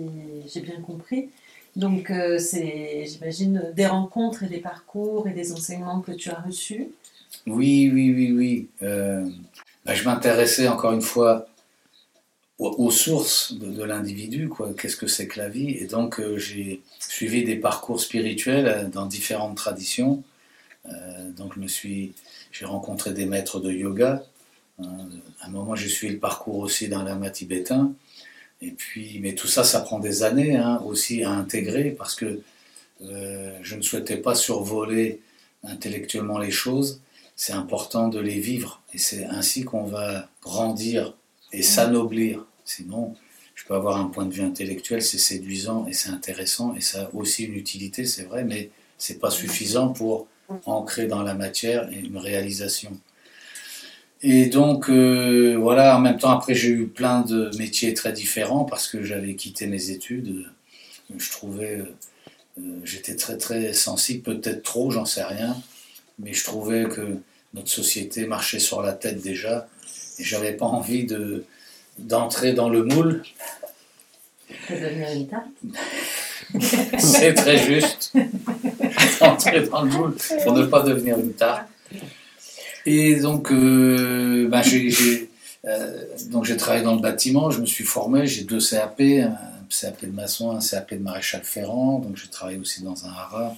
j'ai 0.53 0.61
bien 0.61 0.81
compris. 0.81 1.31
Donc, 1.77 2.11
euh, 2.11 2.39
c'est, 2.39 3.05
j'imagine, 3.07 3.71
des 3.75 3.87
rencontres 3.87 4.43
et 4.43 4.49
des 4.49 4.59
parcours 4.59 5.29
et 5.29 5.33
des 5.33 5.53
enseignements 5.53 6.01
que 6.01 6.13
tu 6.13 6.31
as 6.31 6.41
reçus? 6.41 6.89
Oui, 7.47 7.91
oui, 7.93 8.13
oui, 8.13 8.33
oui. 8.33 8.69
Euh, 8.83 9.29
bah, 9.85 9.95
je 9.95 10.05
m'intéressais 10.05 10.67
encore 10.69 10.93
une 10.93 11.03
fois 11.03 11.47
aux, 12.61 12.91
sources 12.91 13.55
de, 13.55 13.83
l'individu, 13.83 14.49
quoi. 14.49 14.73
Qu'est-ce 14.75 14.97
que 14.97 15.07
c'est 15.07 15.27
que 15.27 15.39
la 15.39 15.49
vie? 15.49 15.71
Et 15.71 15.87
donc, 15.87 16.21
euh, 16.21 16.39
j'ai 16.39 16.83
suivi 16.99 17.45
des 17.45 17.57
parcours 17.57 18.01
spirituels 18.01 18.91
dans 18.93 19.07
différentes 19.07 19.57
traditions. 19.57 20.23
donc, 21.37 21.55
je 21.55 21.61
me 21.61 21.69
suis, 21.69 22.13
j'ai 22.53 22.65
rencontré 22.65 23.13
des 23.13 23.27
maîtres 23.27 23.61
de 23.61 23.71
yoga. 23.73 24.25
à 24.79 25.47
un 25.47 25.51
moment, 25.51 25.75
j'ai 25.75 25.89
suivi 25.89 26.15
le 26.15 26.21
parcours 26.21 26.59
aussi 26.59 26.89
d'un 26.89 27.05
lama 27.05 27.31
tibétain. 27.31 27.95
Et 28.63 28.73
puis, 28.73 29.19
mais 29.21 29.35
tout 29.35 29.47
ça, 29.47 29.65
ça 29.65 29.81
prend 29.81 29.99
des 29.99 30.23
années 30.23 30.57
hein, 30.57 30.83
aussi 30.85 31.25
à 31.25 31.31
intégrer 31.31 31.91
parce 31.91 32.15
que 32.15 32.41
euh, 33.03 33.59
je 33.63 33.77
ne 33.77 33.83
souhaitais 33.83 34.19
pas 34.19 34.35
survoler 34.35 35.21
intellectuellement 35.65 36.39
les 36.39 36.51
choses. 36.51 37.01
C'est 37.37 37.55
important 37.55 38.09
de 38.09 38.21
les 38.21 38.39
vivre 38.39 38.83
et 38.93 38.99
c'est 38.99 39.25
ainsi 39.25 39.65
qu'on 39.65 39.85
va 39.85 40.29
grandir 40.43 41.15
et 41.53 41.63
s'anoblir. 41.63 42.45
Sinon, 42.77 43.17
je 43.57 43.65
peux 43.65 43.75
avoir 43.75 43.97
un 43.97 44.07
point 44.07 44.27
de 44.27 44.33
vue 44.33 44.43
intellectuel, 44.43 45.03
c'est 45.03 45.19
séduisant 45.19 45.89
et 45.89 45.93
c'est 45.93 46.11
intéressant 46.11 46.77
et 46.77 46.81
ça 46.81 47.03
a 47.03 47.15
aussi 47.15 47.45
une 47.45 47.55
utilité, 47.55 48.05
c'est 48.05 48.23
vrai, 48.23 48.45
mais 48.45 48.71
c'est 48.97 49.19
pas 49.19 49.31
suffisant 49.31 49.89
pour 49.89 50.29
ancrer 50.67 51.07
dans 51.09 51.23
la 51.23 51.35
matière 51.35 51.89
une 51.91 52.17
réalisation. 52.17 52.97
Et 54.23 54.47
donc, 54.47 54.89
euh, 54.89 55.57
voilà, 55.59 55.97
en 55.97 56.01
même 56.01 56.19
temps, 56.19 56.31
après, 56.31 56.55
j'ai 56.55 56.69
eu 56.69 56.87
plein 56.87 57.23
de 57.23 57.51
métiers 57.59 57.93
très 57.93 58.13
différents 58.13 58.65
parce 58.65 58.87
que 58.87 59.03
j'avais 59.03 59.35
quitté 59.35 59.67
mes 59.67 59.91
études. 59.91 60.47
Je 61.17 61.31
trouvais, 61.31 61.79
euh, 61.79 61.95
euh, 62.61 62.81
j'étais 62.85 63.17
très, 63.17 63.37
très 63.37 63.73
sensible, 63.73 64.23
peut-être 64.23 64.63
trop, 64.63 64.93
j'en 64.93 65.07
sais 65.07 65.25
rien, 65.25 65.57
mais 66.21 66.35
je 66.35 66.45
trouvais 66.45 66.85
que 66.85 67.19
notre 67.55 67.71
société 67.71 68.27
marchait 68.27 68.61
sur 68.61 68.81
la 68.81 68.93
tête 68.93 69.21
déjà, 69.23 69.69
et 70.19 70.25
j'avais 70.25 70.53
pas 70.53 70.67
envie 70.67 71.05
de 71.05 71.45
d'entrer 72.01 72.53
dans 72.53 72.69
le 72.69 72.85
moule. 72.85 73.23
De 74.69 74.75
devenir 74.75 75.11
une 75.13 75.29
tarte 75.29 75.47
C'est 76.99 77.35
très 77.35 77.59
juste. 77.59 78.13
d'entrer 79.21 79.69
dans 79.69 79.83
le 79.83 79.91
moule 79.91 80.17
pour 80.45 80.53
ne 80.53 80.67
pas 80.67 80.83
devenir 80.83 81.19
une 81.19 81.33
tarte. 81.33 81.69
Et 82.87 83.17
donc, 83.17 83.53
euh, 83.53 84.49
ben, 84.49 84.63
j'ai, 84.63 85.31
euh, 85.67 86.05
donc 86.31 86.45
j'ai 86.45 86.57
travaillé 86.57 86.83
dans 86.83 86.95
le 86.95 87.01
bâtiment, 87.01 87.51
je 87.51 87.61
me 87.61 87.67
suis 87.67 87.85
formé, 87.85 88.27
j'ai 88.27 88.45
deux 88.45 88.61
CAP, 88.61 89.01
un 89.01 89.37
CAP 89.69 90.05
de 90.07 90.11
maçon, 90.11 90.57
un 90.57 90.61
CAP 90.61 90.95
de 90.95 90.99
maréchal 90.99 91.43
ferrant, 91.45 91.99
donc 91.99 92.17
j'ai 92.17 92.29
travaillé 92.29 92.59
aussi 92.59 92.83
dans 92.83 93.07
un 93.07 93.11
haras. 93.11 93.55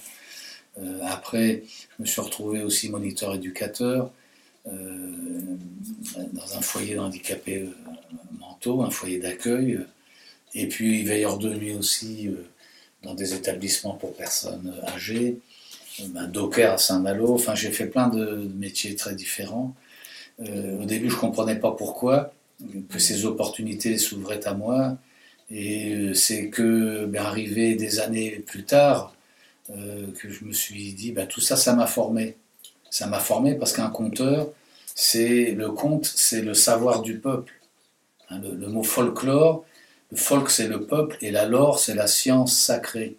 Euh, 0.79 0.99
après, 1.07 1.63
je 1.97 2.03
me 2.03 2.05
suis 2.05 2.21
retrouvé 2.21 2.63
aussi 2.63 2.89
moniteur 2.89 3.33
éducateur 3.35 4.11
dans 4.65 6.57
un 6.57 6.61
foyer 6.61 6.95
d'handicapés 6.95 7.63
euh, 7.63 7.69
mentaux, 8.39 8.81
un 8.81 8.89
foyer 8.89 9.19
d'accueil, 9.19 9.79
et 10.53 10.67
puis 10.67 11.03
veilleur 11.03 11.37
de 11.37 11.53
nuit 11.53 11.73
aussi 11.73 12.27
euh, 12.27 12.45
dans 13.03 13.13
des 13.13 13.33
établissements 13.33 13.95
pour 13.95 14.13
personnes 14.15 14.73
âgées, 14.87 15.39
un 16.15 16.27
docker 16.27 16.73
à 16.73 16.77
Saint-Malo, 16.77 17.33
enfin 17.33 17.55
j'ai 17.55 17.71
fait 17.71 17.87
plein 17.87 18.07
de 18.07 18.49
métiers 18.55 18.95
très 18.95 19.15
différents. 19.15 19.75
Euh, 20.41 20.81
au 20.81 20.85
début, 20.85 21.09
je 21.09 21.15
ne 21.15 21.19
comprenais 21.19 21.57
pas 21.57 21.71
pourquoi 21.71 22.33
que 22.89 22.99
ces 22.99 23.25
opportunités 23.25 23.97
s'ouvraient 23.97 24.47
à 24.47 24.53
moi. 24.53 24.97
Et 25.51 25.93
euh, 25.93 26.13
c'est 26.13 26.49
que, 26.49 27.05
ben, 27.05 27.23
arrivé 27.23 27.75
des 27.75 27.99
années 27.99 28.31
plus 28.45 28.63
tard, 28.63 29.15
euh, 29.69 30.07
que 30.19 30.29
je 30.29 30.45
me 30.45 30.53
suis 30.53 30.93
dit, 30.93 31.11
ben, 31.11 31.27
tout 31.27 31.41
ça, 31.41 31.55
ça 31.55 31.75
m'a 31.75 31.87
formé. 31.87 32.37
Ça 32.93 33.07
m'a 33.07 33.19
formé 33.19 33.55
parce 33.55 33.73
qu'un 33.73 33.89
conteur, 33.89 34.49
c'est 34.93 35.53
le 35.53 35.71
conte, 35.71 36.05
c'est 36.05 36.43
le 36.43 36.53
savoir 36.53 37.01
du 37.01 37.17
peuple. 37.17 37.51
Hein, 38.29 38.39
le, 38.39 38.67
mot 38.67 38.83
folklore, 38.83 39.65
le 40.11 40.17
folk, 40.17 40.51
c'est 40.51 40.67
le 40.67 40.85
peuple, 40.85 41.17
et 41.21 41.31
la 41.31 41.47
lore, 41.47 41.79
c'est 41.79 41.95
la 41.95 42.05
science 42.05 42.55
sacrée. 42.55 43.17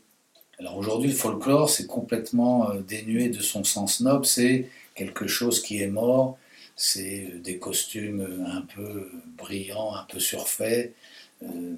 Alors 0.60 0.76
aujourd'hui, 0.76 1.10
le 1.10 1.16
folklore, 1.16 1.68
c'est 1.68 1.88
complètement 1.88 2.70
euh, 2.70 2.82
dénué 2.86 3.30
de 3.30 3.40
son 3.40 3.64
sens 3.64 3.98
noble, 3.98 4.26
c'est 4.26 4.70
quelque 4.94 5.26
chose 5.26 5.60
qui 5.60 5.82
est 5.82 5.88
mort, 5.88 6.38
c'est 6.76 7.32
euh, 7.32 7.40
des 7.40 7.58
costumes 7.58 8.20
euh, 8.20 8.56
un 8.56 8.60
peu 8.60 9.10
brillants, 9.36 9.92
un 9.96 10.04
peu 10.04 10.20
surfaits, 10.20 10.94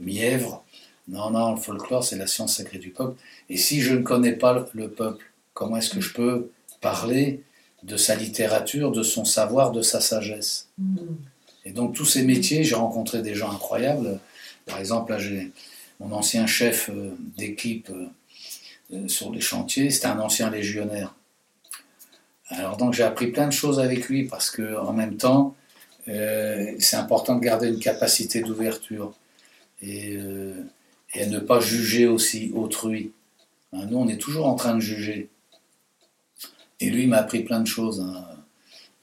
mièvres. 0.02 0.66
Non, 1.08 1.30
non, 1.30 1.54
le 1.54 1.58
folklore, 1.58 2.04
c'est 2.04 2.16
la 2.16 2.26
science 2.26 2.58
sacrée 2.58 2.78
du 2.78 2.90
peuple. 2.90 3.18
Et 3.48 3.56
si 3.56 3.80
je 3.80 3.94
ne 3.94 4.02
connais 4.02 4.34
pas 4.34 4.66
le 4.74 4.90
peuple, 4.90 5.24
comment 5.54 5.78
est-ce 5.78 5.88
que 5.88 6.02
je 6.02 6.12
peux 6.12 6.50
parler 6.82 7.42
de 7.86 7.96
sa 7.96 8.14
littérature, 8.14 8.92
de 8.92 9.02
son 9.02 9.24
savoir, 9.24 9.72
de 9.72 9.82
sa 9.82 10.00
sagesse 10.00 10.68
Et 11.64 11.72
donc 11.72 11.94
tous 11.94 12.04
ces 12.04 12.24
métiers, 12.24 12.64
j'ai 12.64 12.74
rencontré 12.74 13.22
des 13.22 13.34
gens 13.34 13.50
incroyables. 13.50 14.18
Par 14.66 14.78
exemple, 14.78 15.16
j'ai 15.18 15.52
mon 16.00 16.12
ancien 16.12 16.46
chef 16.46 16.90
euh, 16.90 17.16
d'équipe 17.36 17.90
euh, 17.90 18.08
euh, 18.92 19.08
sur 19.08 19.32
les 19.32 19.40
chantiers, 19.40 19.90
c'était 19.90 20.06
un 20.06 20.18
ancien 20.18 20.50
légionnaire. 20.50 21.14
Alors 22.48 22.76
donc 22.76 22.92
j'ai 22.92 23.02
appris 23.02 23.28
plein 23.28 23.46
de 23.46 23.52
choses 23.52 23.80
avec 23.80 24.08
lui 24.08 24.24
parce 24.24 24.50
que 24.50 24.78
en 24.78 24.92
même 24.92 25.16
temps, 25.16 25.56
c'est 26.06 26.94
important 26.94 27.34
de 27.34 27.40
garder 27.40 27.66
une 27.66 27.80
capacité 27.80 28.40
d'ouverture 28.40 29.12
et, 29.82 30.16
euh, 30.16 30.54
et 31.14 31.22
à 31.22 31.26
ne 31.26 31.38
pas 31.38 31.60
juger 31.60 32.06
aussi 32.06 32.52
autrui. 32.54 33.12
Hein, 33.72 33.86
nous, 33.90 33.98
on 33.98 34.08
est 34.08 34.18
toujours 34.18 34.46
en 34.46 34.54
train 34.54 34.74
de 34.74 34.80
juger. 34.80 35.28
Et 36.80 36.90
lui 36.90 37.06
m'a 37.06 37.18
appris 37.18 37.42
plein 37.42 37.60
de 37.60 37.66
choses. 37.66 38.00
hein. 38.00 38.26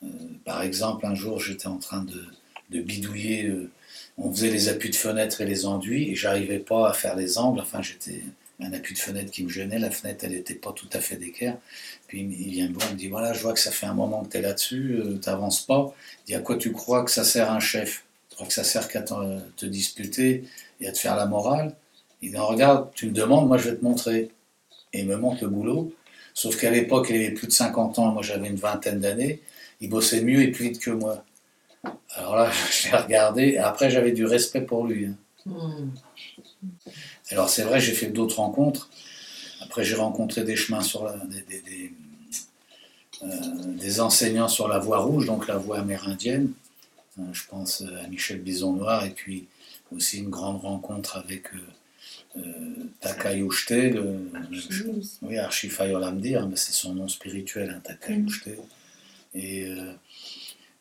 Euh, 0.04 0.08
par 0.46 0.62
exemple, 0.62 1.06
un 1.06 1.16
jour, 1.16 1.40
j'étais 1.40 1.68
en 1.68 1.78
train 1.78 2.04
de, 2.04 2.82
bidouiller. 2.82 3.48
euh, 3.48 3.72
on 4.18 4.32
faisait 4.32 4.50
les 4.52 4.70
appuis 4.70 4.90
de 4.90 4.96
fenêtre 4.96 5.42
et 5.42 5.46
les 5.46 5.66
enduits 5.66 6.10
et 6.12 6.16
j'arrivais 6.16 6.60
pas 6.60 6.90
à 6.90 6.94
faire 6.94 7.16
les 7.16 7.38
angles. 7.38 7.60
Enfin, 7.62 7.82
j'étais 7.82 8.22
un 8.60 8.74
appui 8.74 8.94
de 8.94 9.00
fenêtre 9.00 9.32
qui 9.32 9.44
me 9.44 9.50
gênait. 9.50 9.80
La 9.80 9.92
fenêtre, 9.92 10.24
elle 10.26 10.34
n'était 10.34 10.56
pas 10.56 10.72
tout 10.74 10.90
à 10.94 11.00
fait 11.00 11.18
d'équerre. 11.18 11.58
Puis 12.08 12.22
il 12.22 12.52
vient 12.52 12.68
me 12.70 12.74
voir, 12.74 12.88
il 12.90 12.94
me 12.94 13.00
dit 13.00 13.08
voilà, 13.08 13.34
je 13.34 13.42
vois 13.42 13.54
que 13.54 13.60
ça 13.60 13.72
fait 13.72 13.86
un 13.88 13.94
moment 13.94 14.24
que 14.24 14.30
tu 14.32 14.38
es 14.38 14.42
là-dessus, 14.42 15.02
tu 15.22 15.30
n'avances 15.30 15.62
pas. 15.66 15.94
Il 16.24 16.32
dit 16.32 16.36
à 16.36 16.40
quoi 16.42 16.58
tu 16.58 16.72
crois 16.72 17.04
que 17.04 17.12
ça 17.12 17.24
sert 17.24 17.52
un 17.52 17.60
chef? 17.60 18.04
Tu 18.30 18.36
crois 18.36 18.48
que 18.48 18.54
ça 18.54 18.64
sert 18.64 18.88
qu'à 18.88 19.02
te, 19.02 19.14
te 19.58 19.66
disputer 19.66 20.44
et 20.80 20.88
à 20.88 20.92
te 20.92 20.98
faire 21.00 21.16
la 21.16 21.26
morale? 21.26 21.76
Il 22.22 22.32
dit 22.32 22.38
regarde, 22.38 22.90
tu 22.96 23.08
me 23.08 23.12
demandes, 23.14 23.48
moi 23.48 23.58
je 23.58 23.70
vais 23.70 23.76
te 23.78 23.84
montrer. 23.84 24.32
Et 24.94 25.00
il 25.02 25.08
me 25.08 25.18
montre 25.18 25.44
le 25.44 25.50
boulot. 25.50 25.94
Sauf 26.34 26.58
qu'à 26.60 26.72
l'époque, 26.72 27.08
il 27.10 27.16
avait 27.16 27.32
plus 27.32 27.48
de 27.48 27.52
50 27.52 28.00
ans, 28.00 28.12
moi 28.12 28.22
j'avais 28.24 28.48
une 28.48 28.56
vingtaine 28.56 29.00
d'années. 29.00 29.42
Il 29.82 29.90
bossait 29.90 30.22
mieux 30.22 30.42
et 30.42 30.52
plus 30.52 30.70
vite 30.70 30.80
que 30.80 30.92
moi. 30.92 31.24
Alors 32.16 32.36
là, 32.36 32.52
je 32.72 32.90
l'ai 32.92 32.98
regardé, 32.98 33.58
après 33.58 33.90
j'avais 33.90 34.12
du 34.12 34.26
respect 34.26 34.62
pour 34.62 34.86
lui. 34.86 35.06
hein. 35.08 35.16
Alors 37.32 37.50
c'est 37.50 37.64
vrai, 37.64 37.80
j'ai 37.80 37.94
fait 37.94 38.08
d'autres 38.08 38.38
rencontres. 38.38 38.90
Après, 39.62 39.84
j'ai 39.84 39.96
rencontré 39.96 40.44
des 40.44 40.56
chemins 40.56 40.82
sur 40.82 41.04
la, 41.06 41.16
des, 41.18 41.42
des- 41.62 41.94
euh, 43.24 44.00
enseignants 44.02 44.48
sur 44.50 44.68
la 44.68 44.78
voie 44.80 45.00
rouge, 45.00 45.26
donc 45.26 45.48
la 45.48 45.58
voie 45.58 45.80
amérindienne. 45.80 46.52
Euh, 47.20 47.24
je 47.32 47.44
pense 47.50 47.82
à 47.82 48.08
Michel 48.08 48.42
Bison 48.42 48.74
Noir 48.74 49.06
et 49.06 49.12
puis 49.12 49.48
aussi 49.96 50.20
une 50.20 50.30
grande 50.30 50.62
rencontre 50.62 51.18
avec 51.18 51.54
euh, 51.54 51.60
euh, 52.38 52.42
Takayushte, 53.00 53.72
le, 53.72 54.30
oui, 55.22 55.38
mais 56.50 56.56
c'est 56.56 56.72
son 56.72 56.94
nom 56.94 57.08
spirituel, 57.08 57.76
hein, 57.76 57.82
Takayushte. 57.84 58.50
Et, 59.36 59.66
euh, 59.68 59.94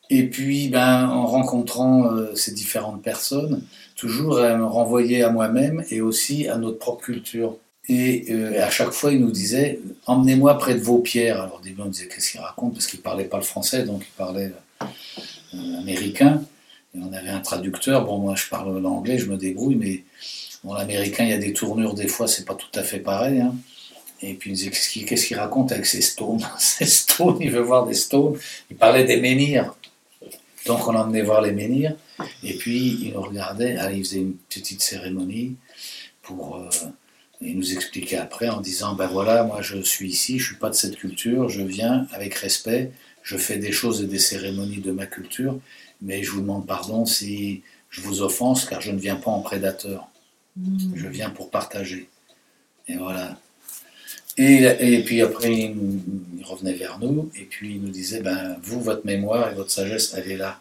et 0.09 0.29
puis, 0.29 0.69
ben, 0.69 1.07
en 1.07 1.25
rencontrant 1.25 2.11
euh, 2.11 2.35
ces 2.35 2.53
différentes 2.53 3.01
personnes, 3.01 3.63
toujours 3.95 4.39
à 4.39 4.55
me 4.55 4.65
renvoyer 4.65 5.23
à 5.23 5.29
moi-même 5.29 5.83
et 5.89 6.01
aussi 6.01 6.47
à 6.47 6.57
notre 6.57 6.79
propre 6.79 7.03
culture. 7.03 7.57
Et 7.89 8.31
euh, 8.31 8.63
à 8.63 8.69
chaque 8.69 8.91
fois, 8.91 9.11
il 9.11 9.19
nous 9.19 9.31
disait 9.31 9.79
Emmenez-moi 10.05 10.57
près 10.57 10.75
de 10.75 10.81
vos 10.81 10.99
pierres. 10.99 11.41
Alors, 11.41 11.59
au 11.59 11.63
début, 11.63 11.81
on 11.81 11.89
disait 11.89 12.07
Qu'est-ce 12.07 12.31
qu'il 12.31 12.39
raconte? 12.39 12.73
Parce 12.73 12.87
qu'il 12.87 12.99
ne 12.99 13.03
parlait 13.03 13.25
pas 13.25 13.37
le 13.37 13.43
français, 13.43 13.83
donc 13.83 14.03
il 14.03 14.17
parlait 14.17 14.53
américain. 15.79 16.43
Et 16.95 16.99
on 17.01 17.11
avait 17.11 17.29
un 17.29 17.39
traducteur. 17.39 18.05
Bon, 18.05 18.19
moi, 18.19 18.35
je 18.35 18.47
parle 18.47 18.79
l'anglais, 18.79 19.17
je 19.17 19.29
me 19.29 19.37
débrouille, 19.37 19.75
mais 19.75 20.03
l'américain, 20.71 21.25
il 21.25 21.31
y 21.31 21.33
a 21.33 21.37
des 21.37 21.51
tournures, 21.51 21.93
des 21.93 22.07
fois, 22.07 22.27
c'est 22.27 22.45
pas 22.45 22.55
tout 22.55 22.71
à 22.75 22.83
fait 22.83 22.99
pareil. 22.99 23.41
hein. 23.41 23.53
Et 24.21 24.35
puis, 24.35 24.53
Qu'est-ce 25.05 25.25
qu'il 25.27 25.37
raconte 25.37 25.73
avec 25.73 25.85
ces 25.85 26.01
stones? 26.01 26.39
Ces 26.59 26.85
stones, 26.85 27.37
il 27.41 27.51
veut 27.51 27.59
voir 27.61 27.85
des 27.85 27.93
stones. 27.93 28.37
Il 28.71 28.77
parlait 28.77 29.03
des 29.03 29.17
menhirs. 29.19 29.75
Donc, 30.65 30.87
on 30.87 30.93
l'emmenait 30.93 31.23
voir 31.23 31.41
les 31.41 31.51
menhirs. 31.51 31.95
Et 32.43 32.53
puis, 32.53 32.97
il 33.01 33.11
nous 33.13 33.21
regardait, 33.21 33.75
il 33.93 34.03
faisait 34.05 34.19
une 34.19 34.35
petite 34.49 34.81
cérémonie 34.81 35.55
pour. 36.21 36.55
euh, 36.57 36.69
il 37.41 37.57
nous 37.57 37.73
expliquait 37.73 38.17
après 38.17 38.47
en 38.49 38.61
disant 38.61 38.95
Ben 38.95 39.07
voilà, 39.07 39.43
moi 39.43 39.61
je 39.61 39.81
suis 39.81 40.07
ici, 40.09 40.39
je 40.39 40.45
suis 40.47 40.55
pas 40.55 40.69
de 40.69 40.75
cette 40.75 40.95
culture, 40.95 41.49
je 41.49 41.61
viens 41.61 42.07
avec 42.13 42.35
respect, 42.35 42.91
je 43.21 43.37
fais 43.37 43.57
des 43.57 43.71
choses 43.73 44.01
et 44.01 44.07
des 44.07 44.19
cérémonies 44.19 44.77
de 44.79 44.91
ma 44.91 45.05
culture, 45.05 45.59
mais 46.01 46.23
je 46.23 46.31
vous 46.31 46.41
demande 46.41 46.65
pardon 46.65 47.05
si 47.05 47.61
je 47.89 48.01
vous 48.01 48.21
offense, 48.21 48.65
car 48.65 48.81
je 48.81 48.91
ne 48.91 48.99
viens 48.99 49.17
pas 49.17 49.31
en 49.31 49.41
prédateur, 49.41 50.07
je 50.57 51.07
viens 51.07 51.29
pour 51.29 51.49
partager. 51.49 52.09
Et 52.87 52.95
voilà. 52.97 53.37
Et, 54.35 55.03
puis 55.05 55.21
après, 55.21 55.53
il, 55.53 56.43
revenait 56.43 56.73
vers 56.73 56.99
nous, 56.99 57.31
et 57.35 57.45
puis 57.45 57.75
il 57.75 57.81
nous 57.81 57.89
disait 57.89 58.21
Ben 58.21 58.57
vous, 58.63 58.81
votre 58.81 59.05
mémoire 59.05 59.51
et 59.51 59.55
votre 59.55 59.71
sagesse, 59.71 60.13
elle 60.17 60.31
est 60.31 60.37
là 60.37 60.59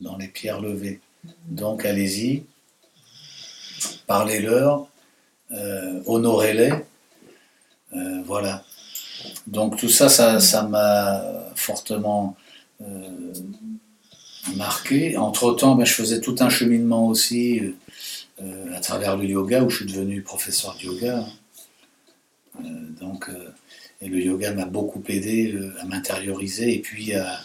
dans 0.00 0.16
les 0.16 0.28
pierres 0.28 0.60
levées. 0.60 1.00
Donc 1.46 1.84
allez-y, 1.84 2.44
parlez-leur, 4.06 4.86
euh, 5.52 6.02
honorez-les. 6.06 6.72
Euh, 7.94 8.22
voilà. 8.24 8.62
Donc 9.46 9.76
tout 9.76 9.88
ça, 9.88 10.08
ça 10.08 10.38
ça 10.38 10.62
m'a 10.62 11.22
fortement 11.56 12.36
euh, 12.82 13.32
marqué. 14.54 15.16
Entre-temps, 15.16 15.74
ben, 15.76 15.84
je 15.84 15.94
faisais 15.94 16.20
tout 16.20 16.36
un 16.40 16.50
cheminement 16.50 17.06
aussi 17.06 17.74
euh, 18.42 18.74
à 18.74 18.80
travers 18.80 19.16
le 19.16 19.24
yoga, 19.26 19.62
où 19.62 19.68
je 19.68 19.76
suis 19.76 19.86
devenu 19.86 20.22
professeur 20.22 20.74
de 20.80 20.86
yoga. 20.86 21.26
Euh, 22.58 22.68
donc, 22.98 23.28
euh, 23.28 23.52
et 24.00 24.08
le 24.08 24.18
yoga 24.18 24.52
m'a 24.52 24.64
beaucoup 24.64 25.02
aidé 25.08 25.58
à 25.78 25.84
m'intérioriser 25.84 26.74
et 26.74 26.78
puis 26.78 27.14
à, 27.14 27.40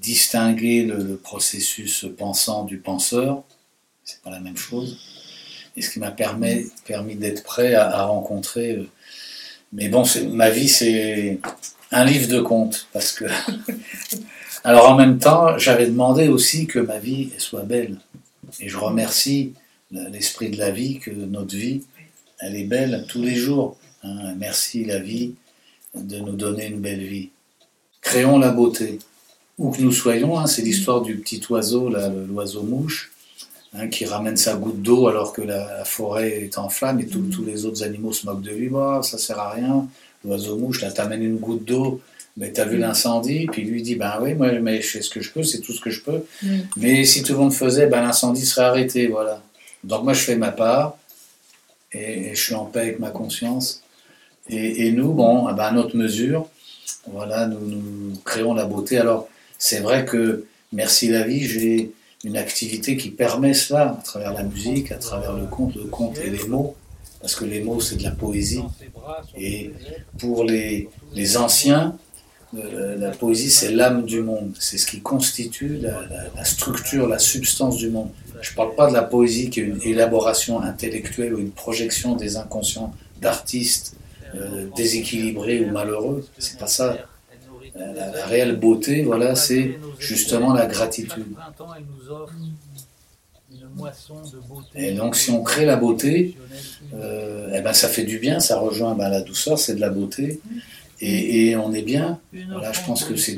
distinguer 0.00 0.84
le, 0.84 1.16
processus 1.16 2.06
pensant 2.16 2.64
du 2.64 2.78
penseur. 2.78 3.42
C'est 4.04 4.20
pas 4.20 4.30
la 4.30 4.38
même 4.38 4.56
chose. 4.56 4.98
Et 5.76 5.82
ce 5.82 5.90
qui 5.90 5.98
m'a 5.98 6.10
permis, 6.10 6.66
permis 6.84 7.16
d'être 7.16 7.42
prêt 7.42 7.74
à, 7.74 8.04
rencontrer. 8.04 8.86
mais 9.72 9.88
bon, 9.88 10.04
ma 10.28 10.50
vie, 10.50 10.68
c'est 10.68 11.40
un 11.90 12.04
livre 12.04 12.28
de 12.28 12.40
contes. 12.40 12.86
Parce 12.92 13.12
que. 13.12 13.24
Alors 14.64 14.90
en 14.90 14.94
même 14.94 15.18
temps, 15.18 15.58
j'avais 15.58 15.86
demandé 15.86 16.28
aussi 16.28 16.66
que 16.68 16.78
ma 16.78 16.98
vie 16.98 17.30
soit 17.38 17.64
belle. 17.64 17.98
Et 18.60 18.68
je 18.68 18.76
remercie 18.76 19.54
l'esprit 19.92 20.50
de 20.50 20.58
la 20.58 20.70
vie, 20.70 20.98
que 20.98 21.10
notre 21.10 21.54
vie, 21.54 21.82
elle 22.38 22.56
est 22.56 22.64
belle 22.64 23.04
tous 23.08 23.22
les 23.22 23.36
jours. 23.36 23.76
hein. 24.02 24.34
Merci 24.36 24.84
la 24.84 24.98
vie 24.98 25.34
de 25.94 26.18
nous 26.18 26.32
donner 26.32 26.66
une 26.66 26.80
belle 26.80 27.04
vie. 27.04 27.30
Créons 28.00 28.38
la 28.38 28.50
beauté. 28.50 28.98
où 29.58 29.70
que 29.70 29.80
nous 29.82 29.92
soyons, 29.92 30.38
hein, 30.38 30.46
c'est 30.46 30.62
l'histoire 30.62 31.02
du 31.02 31.16
petit 31.16 31.40
oiseau, 31.50 31.88
là, 31.88 32.08
l'oiseau 32.08 32.62
mouche, 32.62 33.12
hein, 33.74 33.88
qui 33.88 34.06
ramène 34.06 34.36
sa 34.36 34.54
goutte 34.54 34.82
d'eau 34.82 35.08
alors 35.08 35.32
que 35.32 35.42
la, 35.42 35.84
forêt 35.84 36.42
est 36.42 36.58
en 36.58 36.68
flamme 36.68 37.00
et 37.00 37.06
tous 37.06 37.44
les 37.44 37.66
autres 37.66 37.82
animaux 37.82 38.12
se 38.12 38.26
moquent 38.26 38.42
de 38.42 38.50
lui. 38.50 38.68
Bah, 38.68 39.00
ça 39.02 39.18
sert 39.18 39.38
à 39.38 39.50
rien. 39.50 39.86
L'oiseau 40.24 40.56
mouche, 40.56 40.80
là, 40.80 40.90
t'amène 40.90 41.22
une 41.22 41.36
goutte 41.36 41.64
d'eau, 41.64 42.00
mais 42.36 42.50
t'as 42.50 42.64
vu 42.64 42.78
l'incendie, 42.78 43.46
puis 43.52 43.62
lui 43.62 43.82
dit, 43.82 43.94
ben 43.94 44.18
oui, 44.22 44.34
moi, 44.34 44.50
mais 44.52 44.80
je 44.80 44.88
fais 44.88 45.02
ce 45.02 45.10
que 45.10 45.20
je 45.20 45.30
peux, 45.30 45.42
c'est 45.42 45.60
tout 45.60 45.72
ce 45.72 45.80
que 45.80 45.90
je 45.90 46.00
peux. 46.00 46.24
Mais 46.76 47.04
si 47.04 47.22
tout 47.22 47.34
le 47.34 47.38
monde 47.38 47.52
faisait, 47.52 47.86
ben 47.86 48.00
l'incendie 48.00 48.46
serait 48.46 48.64
arrêté, 48.64 49.06
voilà. 49.08 49.42
Donc 49.84 50.04
moi, 50.04 50.12
je 50.12 50.20
fais 50.20 50.36
ma 50.36 50.52
part, 50.52 50.96
et, 51.92 52.34
je 52.34 52.40
suis 52.40 52.54
en 52.54 52.64
paix 52.64 52.80
avec 52.80 52.98
ma 52.98 53.10
conscience. 53.10 53.82
Et, 54.48 54.90
nous, 54.92 55.12
bon, 55.12 55.44
ben, 55.52 55.58
à 55.58 55.72
notre 55.72 55.96
mesure, 55.96 56.48
voilà, 57.06 57.46
nous, 57.46 57.60
nous 57.60 58.16
créons 58.24 58.54
la 58.54 58.64
beauté. 58.64 58.98
Alors, 58.98 59.28
c'est 59.58 59.80
vrai 59.80 60.04
que, 60.04 60.46
merci 60.72 61.08
la 61.08 61.22
vie, 61.22 61.46
j'ai 61.46 61.92
une 62.24 62.36
activité 62.36 62.96
qui 62.96 63.10
permet 63.10 63.54
cela, 63.54 63.96
à 63.98 64.02
travers 64.02 64.32
la 64.32 64.42
musique, 64.42 64.92
à 64.92 64.96
travers 64.96 65.32
le 65.34 65.46
conte, 65.46 65.74
le 65.74 65.84
conte 65.84 66.18
et 66.18 66.30
les 66.30 66.44
mots, 66.46 66.76
parce 67.20 67.34
que 67.34 67.44
les 67.44 67.60
mots, 67.60 67.80
c'est 67.80 67.96
de 67.96 68.02
la 68.02 68.10
poésie. 68.10 68.62
Et 69.36 69.72
pour 70.18 70.44
les, 70.44 70.88
les 71.14 71.36
anciens, 71.36 71.96
euh, 72.54 72.96
la 72.98 73.10
poésie, 73.10 73.50
c'est 73.50 73.70
l'âme 73.70 74.04
du 74.04 74.20
monde, 74.20 74.54
c'est 74.58 74.76
ce 74.76 74.86
qui 74.86 75.00
constitue 75.00 75.78
la, 75.80 76.44
structure, 76.44 77.08
la 77.08 77.18
substance 77.18 77.76
du 77.76 77.88
monde. 77.88 78.10
Je 78.40 78.50
ne 78.50 78.56
parle 78.56 78.74
pas 78.74 78.88
de 78.88 78.92
la 78.92 79.02
poésie 79.02 79.48
qui 79.48 79.60
est 79.60 79.64
une 79.64 79.80
élaboration 79.82 80.60
intellectuelle 80.60 81.34
ou 81.34 81.38
une 81.38 81.50
projection 81.50 82.14
des 82.14 82.36
inconscients 82.36 82.94
d'artistes 83.20 83.94
euh, 84.34 84.66
déséquilibrés 84.76 85.64
ou 85.64 85.70
malheureux. 85.70 86.26
C'est 86.38 86.58
pas 86.58 86.66
ça. 86.66 86.96
La, 87.74 88.26
réelle 88.26 88.56
beauté, 88.56 89.02
voilà, 89.02 89.34
c'est 89.34 89.78
justement 89.98 90.52
la 90.52 90.66
gratitude. 90.66 91.24
Et 94.74 94.92
donc, 94.92 95.16
si 95.16 95.30
on 95.30 95.42
crée 95.42 95.64
la 95.64 95.76
beauté, 95.76 96.36
euh, 96.94 97.50
eh 97.54 97.60
ben, 97.60 97.72
ça 97.72 97.88
fait 97.88 98.04
du 98.04 98.18
bien, 98.18 98.40
ça 98.40 98.58
rejoint 98.58 98.94
ben, 98.94 99.08
la 99.08 99.22
douceur, 99.22 99.58
c'est 99.58 99.74
de 99.74 99.80
la 99.80 99.88
beauté. 99.88 100.40
Et, 101.04 101.56
on 101.56 101.72
est 101.72 101.82
bien. 101.82 102.20
Voilà, 102.50 102.72
je 102.72 102.80
pense 102.86 103.04
que 103.04 103.16
c'est 103.16 103.36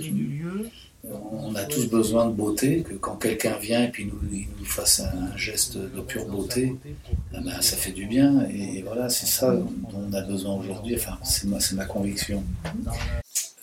on 1.11 1.55
a 1.55 1.65
tous 1.65 1.89
besoin 1.89 2.27
de 2.27 2.33
beauté, 2.33 2.83
que 2.83 2.95
quand 2.95 3.17
quelqu'un 3.17 3.57
vient 3.59 3.85
et 3.85 3.89
puis 3.89 4.07
nous, 4.07 4.19
il 4.33 4.47
nous 4.59 4.65
fasse 4.65 5.01
un 5.01 5.37
geste 5.37 5.77
de 5.77 6.01
pure 6.01 6.27
beauté, 6.27 6.75
eh 6.87 7.41
ben, 7.41 7.61
ça 7.61 7.77
fait 7.77 7.93
du 7.93 8.07
bien. 8.07 8.47
Et 8.49 8.83
voilà, 8.83 9.09
c'est 9.11 9.27
ça 9.27 9.55
dont 9.55 9.71
on 9.95 10.13
a 10.13 10.23
besoin 10.23 10.55
aujourd'hui. 10.55 10.97
Enfin, 10.97 11.19
c'est 11.23 11.47
ma, 11.47 11.59
ma 11.75 11.85
conviction. 11.85 12.43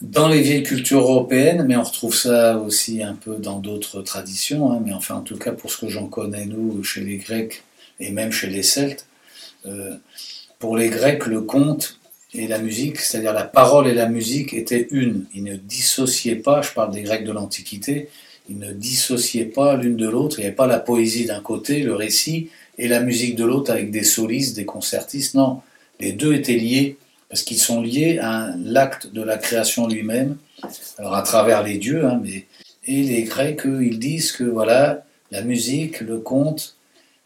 Dans 0.02 0.28
les 0.28 0.42
vieilles 0.42 0.64
cultures 0.64 1.02
européennes, 1.02 1.66
mais 1.68 1.76
on 1.76 1.84
retrouve 1.84 2.16
ça 2.16 2.58
aussi 2.58 3.04
un 3.04 3.14
peu 3.14 3.38
dans 3.38 3.60
d'autres 3.60 4.02
traditions, 4.02 4.72
hein, 4.72 4.82
mais 4.84 4.94
enfin, 4.94 5.16
en 5.16 5.22
tout 5.22 5.38
cas, 5.38 5.52
pour 5.52 5.72
ce 5.72 5.78
que 5.78 5.90
j'en 5.90 6.08
connais, 6.08 6.46
nous, 6.46 6.84
chez 6.84 7.02
les 7.02 7.18
Grecs 7.18 7.64
et 8.00 8.12
même 8.12 8.32
chez 8.32 8.48
les 8.48 8.64
Celtes, 8.64 9.06
euh, 9.66 9.96
pour 10.60 10.78
les 10.78 10.90
Grecs, 10.90 11.26
le 11.26 11.42
conte 11.42 12.00
et 12.34 12.48
la 12.48 12.60
musique, 12.60 13.00
c'est-à-dire 13.00 13.34
la 13.34 13.44
parole 13.44 13.88
et 13.88 13.94
la 13.94 14.08
musique 14.08 14.54
étaient 14.54 14.88
une. 14.92 15.26
Ils 15.34 15.44
ne 15.44 15.56
dissociaient 15.56 16.36
pas, 16.36 16.62
je 16.62 16.72
parle 16.72 16.92
des 16.92 17.02
Grecs 17.02 17.26
de 17.26 17.32
l'Antiquité, 17.32 18.10
ils 18.50 18.58
ne 18.58 18.72
dissociaient 18.72 19.46
pas 19.46 19.76
l'une 19.76 19.98
de 19.98 20.08
l'autre. 20.08 20.40
Il 20.40 20.42
n'y 20.42 20.48
avait 20.48 20.56
pas 20.56 20.68
la 20.68 20.80
poésie 20.80 21.26
d'un 21.26 21.42
côté, 21.42 21.82
le 21.84 21.94
récit, 21.94 22.50
et 22.78 22.88
la 22.88 23.02
musique 23.02 23.36
de 23.36 23.46
l'autre 23.46 23.72
avec 23.72 23.92
des 23.92 24.04
solistes, 24.04 24.56
des 24.56 24.66
concertistes. 24.66 25.36
Non, 25.36 25.62
les 26.00 26.14
deux 26.14 26.34
étaient 26.34 26.56
liés, 26.56 26.98
parce 27.30 27.44
qu'ils 27.44 27.60
sont 27.60 27.82
liés 27.82 28.20
à 28.20 28.54
l'acte 28.58 29.12
de 29.12 29.22
la 29.22 29.38
création 29.38 29.88
lui-même, 29.88 30.38
alors 30.98 31.16
à 31.16 31.22
travers 31.22 31.64
les 31.64 31.78
dieux, 31.78 32.06
hein, 32.06 32.20
mais, 32.24 32.46
et 32.88 33.04
les 33.04 33.24
Grecs, 33.24 33.66
eux, 33.66 33.84
ils 33.86 34.00
disent 34.00 34.32
que 34.32 34.44
voilà, 34.44 35.06
la 35.32 35.42
musique, 35.42 36.02
le 36.02 36.20
conte, 36.20 36.76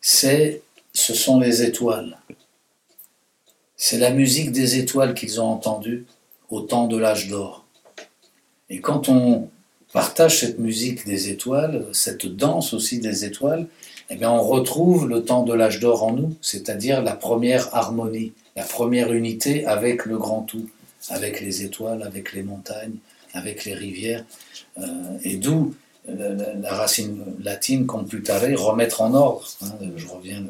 c'est, 0.02 0.62
ce 0.94 1.14
sont 1.14 1.40
les 1.40 1.64
étoiles. 1.64 2.18
C'est 3.78 3.98
la 3.98 4.12
musique 4.12 4.52
des 4.52 4.78
étoiles 4.78 5.14
qu'ils 5.14 5.42
ont 5.42 5.48
entendue 5.48 6.06
au 6.50 6.62
temps 6.62 6.88
de 6.88 6.98
l'âge 6.98 7.28
d'or. 7.28 7.66
Et 8.70 8.80
quand 8.80 9.10
on 9.10 9.50
partage 9.94 10.40
cette 10.40 10.60
musique 10.60 11.06
des 11.06 11.30
étoiles, 11.30 11.86
cette 11.94 12.26
danse 12.26 12.74
aussi 12.74 13.00
des 13.00 13.26
étoiles, 13.26 13.68
eh 14.10 14.16
bien 14.16 14.32
on 14.32 14.42
retrouve 14.42 15.08
le 15.08 15.24
temps 15.24 15.44
de 15.44 15.54
l'âge 15.54 15.80
d'or 15.80 16.04
en 16.04 16.14
nous, 16.14 16.36
c'est-à-dire 16.42 17.02
la 17.02 17.16
première 17.16 17.74
harmonie, 17.76 18.34
la 18.56 18.64
première 18.64 19.12
unité 19.14 19.66
avec 19.66 20.06
le 20.06 20.18
grand 20.18 20.42
tout, 20.42 20.70
avec 21.10 21.42
les 21.42 21.64
étoiles, 21.64 22.04
avec 22.04 22.34
les 22.34 22.44
montagnes, 22.44 22.96
avec 23.34 23.66
les 23.66 23.74
rivières. 23.74 24.24
Euh, 24.78 24.84
et 25.24 25.38
d'où 25.38 25.76
euh, 26.10 26.54
la, 26.62 26.74
racine 26.74 27.24
latine 27.42 27.86
computare, 27.86 28.42
remettre 28.42 29.02
en 29.02 29.14
ordre. 29.14 29.48
Hein, 29.62 29.74
je 29.96 30.08
reviens, 30.08 30.44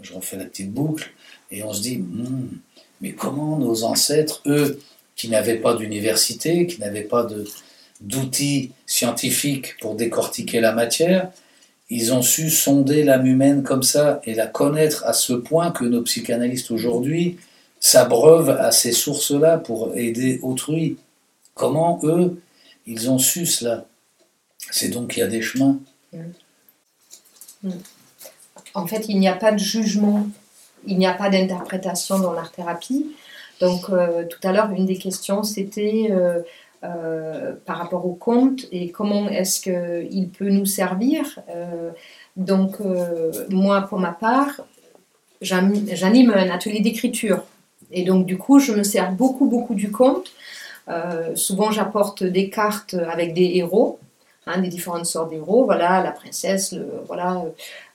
je 0.00 0.12
refais 0.12 0.36
la 0.36 0.44
petite 0.44 0.72
boucle. 0.72 1.10
Et 1.50 1.62
on 1.62 1.72
se 1.72 1.82
dit, 1.82 1.98
hmm, 1.98 2.48
mais 3.00 3.12
comment 3.12 3.58
nos 3.58 3.84
ancêtres, 3.84 4.42
eux, 4.46 4.80
qui 5.16 5.28
n'avaient 5.28 5.58
pas 5.58 5.74
d'université, 5.74 6.66
qui 6.66 6.80
n'avaient 6.80 7.02
pas 7.02 7.26
d'outils 8.00 8.72
scientifiques 8.86 9.76
pour 9.80 9.94
décortiquer 9.96 10.60
la 10.60 10.72
matière, 10.72 11.30
ils 11.90 12.12
ont 12.12 12.22
su 12.22 12.50
sonder 12.50 13.02
l'âme 13.02 13.26
humaine 13.26 13.62
comme 13.62 13.82
ça 13.82 14.20
et 14.24 14.34
la 14.34 14.46
connaître 14.46 15.04
à 15.06 15.12
ce 15.12 15.32
point 15.32 15.70
que 15.70 15.84
nos 15.84 16.02
psychanalystes 16.02 16.70
aujourd'hui 16.70 17.38
s'abreuvent 17.80 18.50
à 18.50 18.72
ces 18.72 18.92
sources-là 18.92 19.58
pour 19.58 19.96
aider 19.96 20.38
autrui. 20.42 20.98
Comment 21.54 21.98
eux, 22.04 22.40
ils 22.86 23.10
ont 23.10 23.18
su 23.18 23.46
cela? 23.46 23.86
C'est 24.70 24.88
donc 24.88 25.12
qu'il 25.12 25.20
y 25.20 25.22
a 25.22 25.28
des 25.28 25.42
chemins. 25.42 25.80
En 28.74 28.86
fait, 28.86 29.06
il 29.08 29.18
n'y 29.18 29.28
a 29.28 29.34
pas 29.34 29.52
de 29.52 29.58
jugement 29.58 30.28
il 30.86 30.98
n'y 30.98 31.06
a 31.06 31.12
pas 31.12 31.30
d'interprétation 31.30 32.18
dans 32.18 32.32
l'art-thérapie. 32.32 33.06
Donc, 33.60 33.90
euh, 33.90 34.24
tout 34.24 34.38
à 34.46 34.52
l'heure, 34.52 34.70
une 34.70 34.86
des 34.86 34.98
questions, 34.98 35.42
c'était 35.42 36.08
euh, 36.10 36.40
euh, 36.84 37.54
par 37.66 37.78
rapport 37.78 38.06
au 38.06 38.14
conte 38.14 38.66
et 38.70 38.90
comment 38.90 39.28
est-ce 39.28 39.60
qu'il 39.60 40.28
peut 40.30 40.48
nous 40.48 40.66
servir. 40.66 41.40
donc, 42.36 42.76
moi, 43.50 43.82
pour 43.82 43.98
ma 43.98 44.12
part, 44.12 44.60
j'anime 45.40 46.30
un 46.30 46.50
atelier 46.50 46.80
d'écriture. 46.80 47.42
Et 47.90 48.04
donc, 48.04 48.26
du 48.26 48.38
coup, 48.38 48.58
je 48.58 48.72
me 48.72 48.84
sers 48.84 49.10
beaucoup, 49.12 49.48
beaucoup 49.48 49.74
du 49.74 49.90
conte. 49.90 50.30
souvent, 51.34 51.70
j'apporte 51.72 52.22
des 52.22 52.48
cartes 52.48 52.94
avec 52.94 53.34
des 53.34 53.50
héros 53.54 53.98
Hein, 54.48 54.62
des 54.62 54.68
différentes 54.68 55.04
sortes 55.04 55.28
d'héros, 55.28 55.66
voilà, 55.66 56.02
la 56.02 56.10
princesse, 56.10 56.72
le, 56.72 56.86
voilà, 57.06 57.44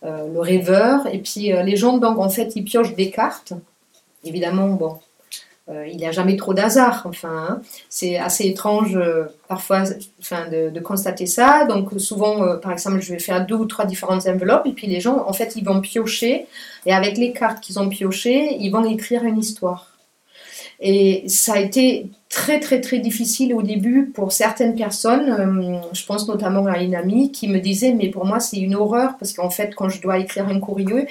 euh, 0.04 0.28
le 0.32 0.40
rêveur, 0.40 1.08
et 1.12 1.18
puis 1.18 1.52
euh, 1.52 1.64
les 1.64 1.76
gens, 1.76 1.98
donc 1.98 2.20
en 2.20 2.30
fait, 2.30 2.56
ils 2.56 2.64
piochent 2.64 2.94
des 2.94 3.10
cartes. 3.10 3.54
Évidemment, 4.24 4.68
bon, 4.68 5.00
euh, 5.70 5.88
il 5.88 5.98
n'y 5.98 6.06
a 6.06 6.12
jamais 6.12 6.38
trop 6.38 6.54
d'hasard, 6.54 7.04
enfin, 7.06 7.48
hein. 7.50 7.62
c'est 7.90 8.18
assez 8.18 8.46
étrange 8.46 9.00
parfois 9.48 9.84
enfin, 10.20 10.48
de, 10.48 10.80
constater 10.80 11.26
ça. 11.26 11.66
Donc 11.66 11.90
souvent, 11.98 12.60
par 12.60 12.72
exemple, 12.72 13.02
je 13.02 13.14
vais 13.14 13.20
faire 13.20 13.44
deux 13.48 13.56
ou 13.56 13.66
trois 13.66 13.86
différentes 13.86 14.28
enveloppes, 14.28 14.68
et 14.68 14.74
puis 14.74 14.86
les 14.86 15.00
gens, 15.00 15.28
en 15.28 15.34
fait, 15.34 15.56
ils 15.56 15.66
vont 15.66 15.82
piocher, 15.82 16.46
et 16.86 16.94
avec 16.94 17.18
les 17.18 17.34
cartes 17.34 17.64
qu'ils 17.64 17.80
ont 17.80 17.90
piochées, 17.90 18.58
ils 18.60 18.70
vont 18.70 18.86
écrire 18.86 19.24
une 19.24 19.40
histoire. 19.40 19.88
Et 20.80 21.24
ça 21.28 21.54
a 21.54 21.60
été 21.60 22.08
très 22.34 22.60
très 22.60 22.82
très 22.82 22.98
difficile 22.98 23.54
au 23.54 23.62
début 23.62 24.08
pour 24.08 24.32
certaines 24.32 24.76
personnes. 24.76 25.30
Euh, 25.30 25.78
je 25.94 26.04
pense 26.04 26.28
notamment 26.28 26.66
à 26.66 26.80
une 26.80 26.96
amie 26.96 27.32
qui 27.32 27.48
me 27.48 27.60
disait 27.60 27.94
mais 27.94 28.10
pour 28.10 28.26
moi 28.26 28.40
c'est 28.40 28.58
une 28.58 28.74
horreur 28.74 29.18
parce 29.20 29.34
qu'en 29.34 29.52
fait 29.52 29.76
quand 29.76 29.88
je 29.90 30.02
dois 30.02 30.18
écrire 30.18 30.48
un 30.48 30.60
courrier, 30.60 31.08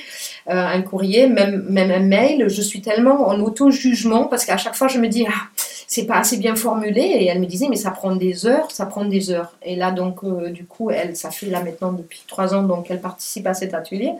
euh, 0.50 0.66
un 0.66 0.82
courrier, 0.82 1.28
même 1.28 1.64
même 1.68 1.92
un 1.92 2.00
mail, 2.00 2.48
je 2.48 2.60
suis 2.60 2.82
tellement 2.82 3.28
en 3.28 3.38
auto 3.38 3.70
jugement 3.70 4.24
parce 4.24 4.44
qu'à 4.44 4.56
chaque 4.56 4.74
fois 4.74 4.88
je 4.88 4.98
me 4.98 5.06
dis 5.06 5.24
ah 5.28 5.42
c'est 5.86 6.06
pas 6.06 6.16
assez 6.16 6.38
bien 6.38 6.56
formulé 6.56 7.00
et 7.02 7.26
elle 7.26 7.40
me 7.40 7.46
disait 7.46 7.68
mais 7.70 7.76
ça 7.76 7.92
prend 7.92 8.16
des 8.16 8.44
heures, 8.46 8.72
ça 8.72 8.86
prend 8.86 9.04
des 9.04 9.30
heures. 9.30 9.52
Et 9.62 9.76
là 9.76 9.92
donc 9.92 10.24
euh, 10.24 10.50
du 10.50 10.64
coup 10.64 10.90
elle 10.90 11.14
ça 11.16 11.30
fait 11.30 11.46
là 11.46 11.62
maintenant 11.62 11.92
depuis 11.92 12.22
trois 12.26 12.52
ans 12.52 12.64
donc 12.64 12.90
elle 12.90 13.00
participe 13.00 13.46
à 13.46 13.54
cet 13.54 13.74
atelier. 13.74 14.12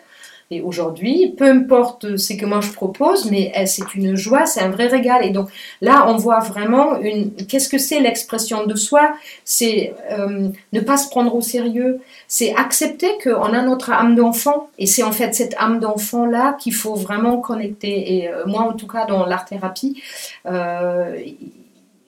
Et 0.52 0.60
aujourd'hui, 0.60 1.34
peu 1.38 1.46
importe 1.46 2.18
ce 2.18 2.34
que 2.34 2.44
moi 2.44 2.60
je 2.60 2.70
propose, 2.72 3.30
mais 3.30 3.50
eh, 3.54 3.64
c'est 3.64 3.94
une 3.94 4.16
joie, 4.16 4.44
c'est 4.44 4.60
un 4.60 4.68
vrai 4.68 4.86
régal. 4.86 5.24
Et 5.24 5.30
donc 5.30 5.48
là, 5.80 6.04
on 6.08 6.16
voit 6.18 6.40
vraiment 6.40 6.98
une. 6.98 7.32
Qu'est-ce 7.48 7.70
que 7.70 7.78
c'est 7.78 8.00
l'expression 8.00 8.66
de 8.66 8.74
soi? 8.74 9.14
C'est 9.46 9.94
euh, 10.10 10.50
ne 10.74 10.80
pas 10.80 10.98
se 10.98 11.08
prendre 11.08 11.34
au 11.34 11.40
sérieux. 11.40 12.00
C'est 12.28 12.54
accepter 12.54 13.08
qu'on 13.24 13.54
a 13.54 13.62
notre 13.62 13.92
âme 13.92 14.14
d'enfant. 14.14 14.68
Et 14.78 14.84
c'est 14.84 15.02
en 15.02 15.12
fait 15.12 15.34
cette 15.34 15.54
âme 15.56 15.80
d'enfant-là 15.80 16.58
qu'il 16.60 16.74
faut 16.74 16.96
vraiment 16.96 17.40
connecter. 17.40 18.18
Et 18.18 18.28
euh, 18.28 18.44
moi, 18.44 18.60
en 18.60 18.74
tout 18.74 18.86
cas, 18.86 19.06
dans 19.06 19.24
l'art-thérapie, 19.24 20.02
euh, 20.44 21.16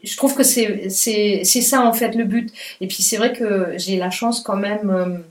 je 0.02 0.16
trouve 0.18 0.35
que 0.35 0.42
c'est 0.42 0.90
ça 0.90 1.80
en 1.80 1.94
fait 1.94 2.14
le 2.14 2.24
but. 2.24 2.52
Et 2.83 2.88
puis 2.88 3.02
c'est 3.02 3.16
vrai 3.16 3.33
que 3.33 3.72
j'ai 3.78 3.96
la 3.96 4.11
chance 4.11 4.42
quand 4.42 4.57
même 4.57 5.24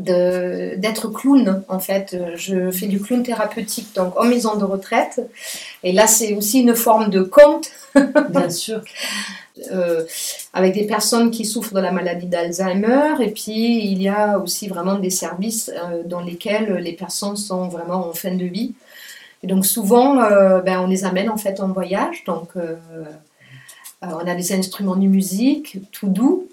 d'être 0.00 1.08
clown 1.08 1.62
en 1.68 1.78
fait. 1.78 2.16
Je 2.36 2.70
fais 2.70 2.86
du 2.86 3.00
clown 3.00 3.22
thérapeutique 3.22 3.94
donc 3.94 4.18
en 4.18 4.24
maison 4.24 4.56
de 4.56 4.64
retraite 4.64 5.20
et 5.82 5.92
là 5.92 6.06
c'est 6.06 6.34
aussi 6.34 6.60
une 6.60 6.74
forme 6.74 7.10
de 7.10 7.22
conte. 7.22 7.70
Bien 8.30 8.50
sûr. 8.64 8.82
Euh, 9.72 10.04
avec 10.52 10.74
des 10.74 10.86
personnes 10.86 11.30
qui 11.30 11.44
souffrent 11.44 11.74
de 11.74 11.80
la 11.80 11.92
maladie 11.92 12.26
d'Alzheimer 12.26 13.14
et 13.20 13.30
puis 13.30 13.84
il 13.84 14.00
y 14.00 14.08
a 14.08 14.38
aussi 14.38 14.68
vraiment 14.68 14.98
des 14.98 15.10
services 15.10 15.70
euh, 15.70 16.02
dans 16.04 16.20
lesquels 16.20 16.74
les 16.76 16.92
personnes 16.92 17.36
sont 17.36 17.68
vraiment 17.68 18.08
en 18.08 18.12
fin 18.12 18.34
de 18.34 18.44
vie. 18.44 18.74
Et 19.42 19.46
donc 19.46 19.66
souvent 19.66 20.22
euh, 20.22 20.60
ben, 20.60 20.80
on 20.80 20.86
les 20.86 21.04
amène 21.04 21.28
en 21.28 21.36
fait 21.36 21.60
en 21.60 21.68
voyage 21.68 22.24
donc 22.24 22.50
on 24.02 24.26
a 24.26 24.34
des 24.34 24.52
instruments 24.52 24.96
de 24.96 25.06
musique 25.06 25.78
tout 25.92 26.08
doux 26.08 26.48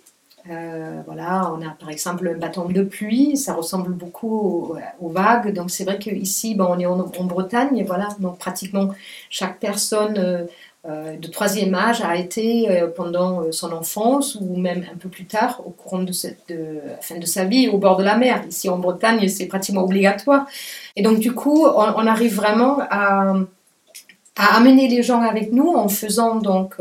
euh, 0.49 1.01
voilà, 1.05 1.53
on 1.53 1.65
a 1.65 1.71
par 1.71 1.89
exemple 1.89 2.27
un 2.27 2.37
bâton 2.37 2.69
de 2.69 2.83
pluie, 2.83 3.37
ça 3.37 3.53
ressemble 3.53 3.91
beaucoup 3.91 4.75
aux, 4.99 5.09
vagues. 5.09 5.53
Donc 5.53 5.71
c'est 5.71 5.83
vrai 5.83 5.97
qu'ici, 5.99 6.55
bon, 6.55 6.67
on 6.69 6.79
est 6.79 6.85
en, 6.85 6.97
Bretagne, 7.25 7.77
et 7.77 7.83
voilà, 7.83 8.09
donc 8.19 8.37
pratiquement 8.37 8.89
chaque 9.29 9.59
personne 9.59 10.17
euh, 10.17 10.45
euh, 10.87 11.17
de 11.17 11.27
troisième 11.27 11.75
âge 11.75 12.01
a 12.01 12.15
été 12.15 12.69
pendant 12.95 13.51
son 13.51 13.73
enfance 13.73 14.35
ou 14.39 14.55
même 14.55 14.85
un 14.93 14.97
peu 14.97 15.09
plus 15.09 15.25
tard 15.25 15.61
au 15.65 15.71
courant 15.71 16.03
de, 16.03 16.13
cette, 16.13 16.47
de, 16.47 16.79
de 17.19 17.25
sa 17.25 17.43
vie 17.43 17.67
au 17.67 17.77
bord 17.77 17.97
de 17.97 18.03
la 18.03 18.17
mer. 18.17 18.43
Ici 18.47 18.69
en 18.69 18.77
Bretagne, 18.77 19.27
c'est 19.27 19.47
pratiquement 19.47 19.83
obligatoire. 19.83 20.45
Et 20.95 21.01
donc 21.01 21.19
du 21.19 21.33
coup, 21.33 21.65
on 21.65 22.07
arrive 22.07 22.35
vraiment 22.35 22.79
à, 22.89 23.35
à, 24.37 24.55
amener 24.57 24.87
les 24.87 25.03
gens 25.03 25.21
avec 25.21 25.51
nous 25.51 25.73
en 25.73 25.89
faisant 25.89 26.35
donc 26.35 26.75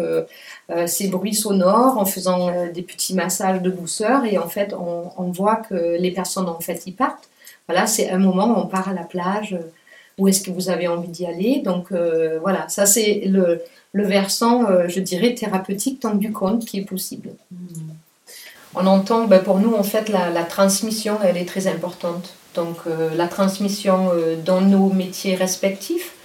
euh, 0.68 0.88
ces 0.88 1.06
bruits 1.06 1.34
sonores 1.34 1.96
en 1.96 2.04
faisant 2.04 2.48
euh, 2.48 2.72
des 2.72 2.82
petits 2.82 3.14
massages 3.14 3.62
de 3.62 3.70
douceur 3.70 4.24
et 4.24 4.36
en 4.36 4.48
fait 4.48 4.74
on, 4.74 5.12
on, 5.16 5.30
voit 5.30 5.54
que 5.54 5.96
les 5.96 6.10
personnes 6.10 6.48
en 6.48 6.58
fait 6.58 6.84
y 6.86 6.92
partent. 6.92 7.28
Voilà, 7.68 7.86
c'est 7.86 8.10
un 8.10 8.18
moment 8.18 8.48
où 8.48 8.60
on 8.62 8.66
part 8.66 8.88
à 8.88 8.92
la 8.92 9.04
plage. 9.04 9.54
Euh, 9.54 9.70
où 10.18 10.26
est-ce 10.26 10.40
que 10.40 10.50
vous 10.50 10.70
avez 10.70 10.88
envie 10.88 11.08
d'y 11.08 11.26
aller 11.26 11.60
Donc 11.62 11.92
voilà, 11.92 12.66
ça 12.70 12.86
c'est 12.86 13.24
le, 13.26 13.60
le 13.92 14.06
versant, 14.06 14.64
je 14.88 14.98
dirais, 15.00 15.34
thérapeutique 15.34 16.00
tant 16.00 16.14
du 16.14 16.32
conte 16.32 16.64
qui 16.64 16.78
est 16.78 16.86
possible. 16.86 17.32
On 18.74 18.86
entend, 18.86 19.26
ben, 19.26 19.42
pour 19.42 19.58
nous 19.58 19.74
en 19.74 19.82
fait, 19.82 20.08
la, 20.08 20.30
la, 20.30 20.44
transmission, 20.44 21.18
elle 21.22 21.36
est 21.36 21.44
très 21.44 21.66
importante. 21.66 22.32
Donc 22.54 22.78
la 23.14 23.28
transmission 23.28 24.10
dans 24.42 24.62
nos 24.62 24.88
métiers 24.88 25.34
respectifs, 25.34 26.15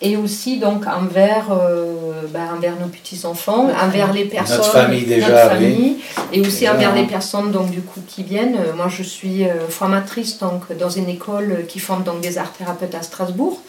et 0.00 0.16
aussi 0.16 0.58
donc 0.58 0.86
envers, 0.86 1.46
euh, 1.50 2.22
bah, 2.32 2.52
envers 2.54 2.78
nos 2.78 2.86
petits-enfants, 2.86 3.68
envers 3.82 4.12
les 4.12 4.26
personnes, 4.26 4.58
notre 4.58 4.70
famille 4.70 5.04
déjà, 5.04 5.48
famille, 5.48 5.96
et 6.32 6.40
aussi 6.40 6.68
envers 6.68 6.94
les 6.94 7.04
personnes 7.04 7.50
donc, 7.50 7.70
du 7.70 7.80
coup, 7.80 8.00
qui 8.06 8.22
viennent. 8.22 8.56
Euh, 8.56 8.74
moi, 8.76 8.86
je 8.88 9.02
suis 9.02 9.44
euh, 9.44 9.68
formatrice 9.68 10.38
donc, 10.38 10.72
dans 10.78 10.88
une 10.88 11.08
école 11.08 11.64
qui 11.66 11.80
forme 11.80 12.04
donc, 12.04 12.20
des 12.20 12.38
arts 12.38 12.52
thérapeutes 12.52 12.94
à 12.94 13.02
Strasbourg. 13.02 13.60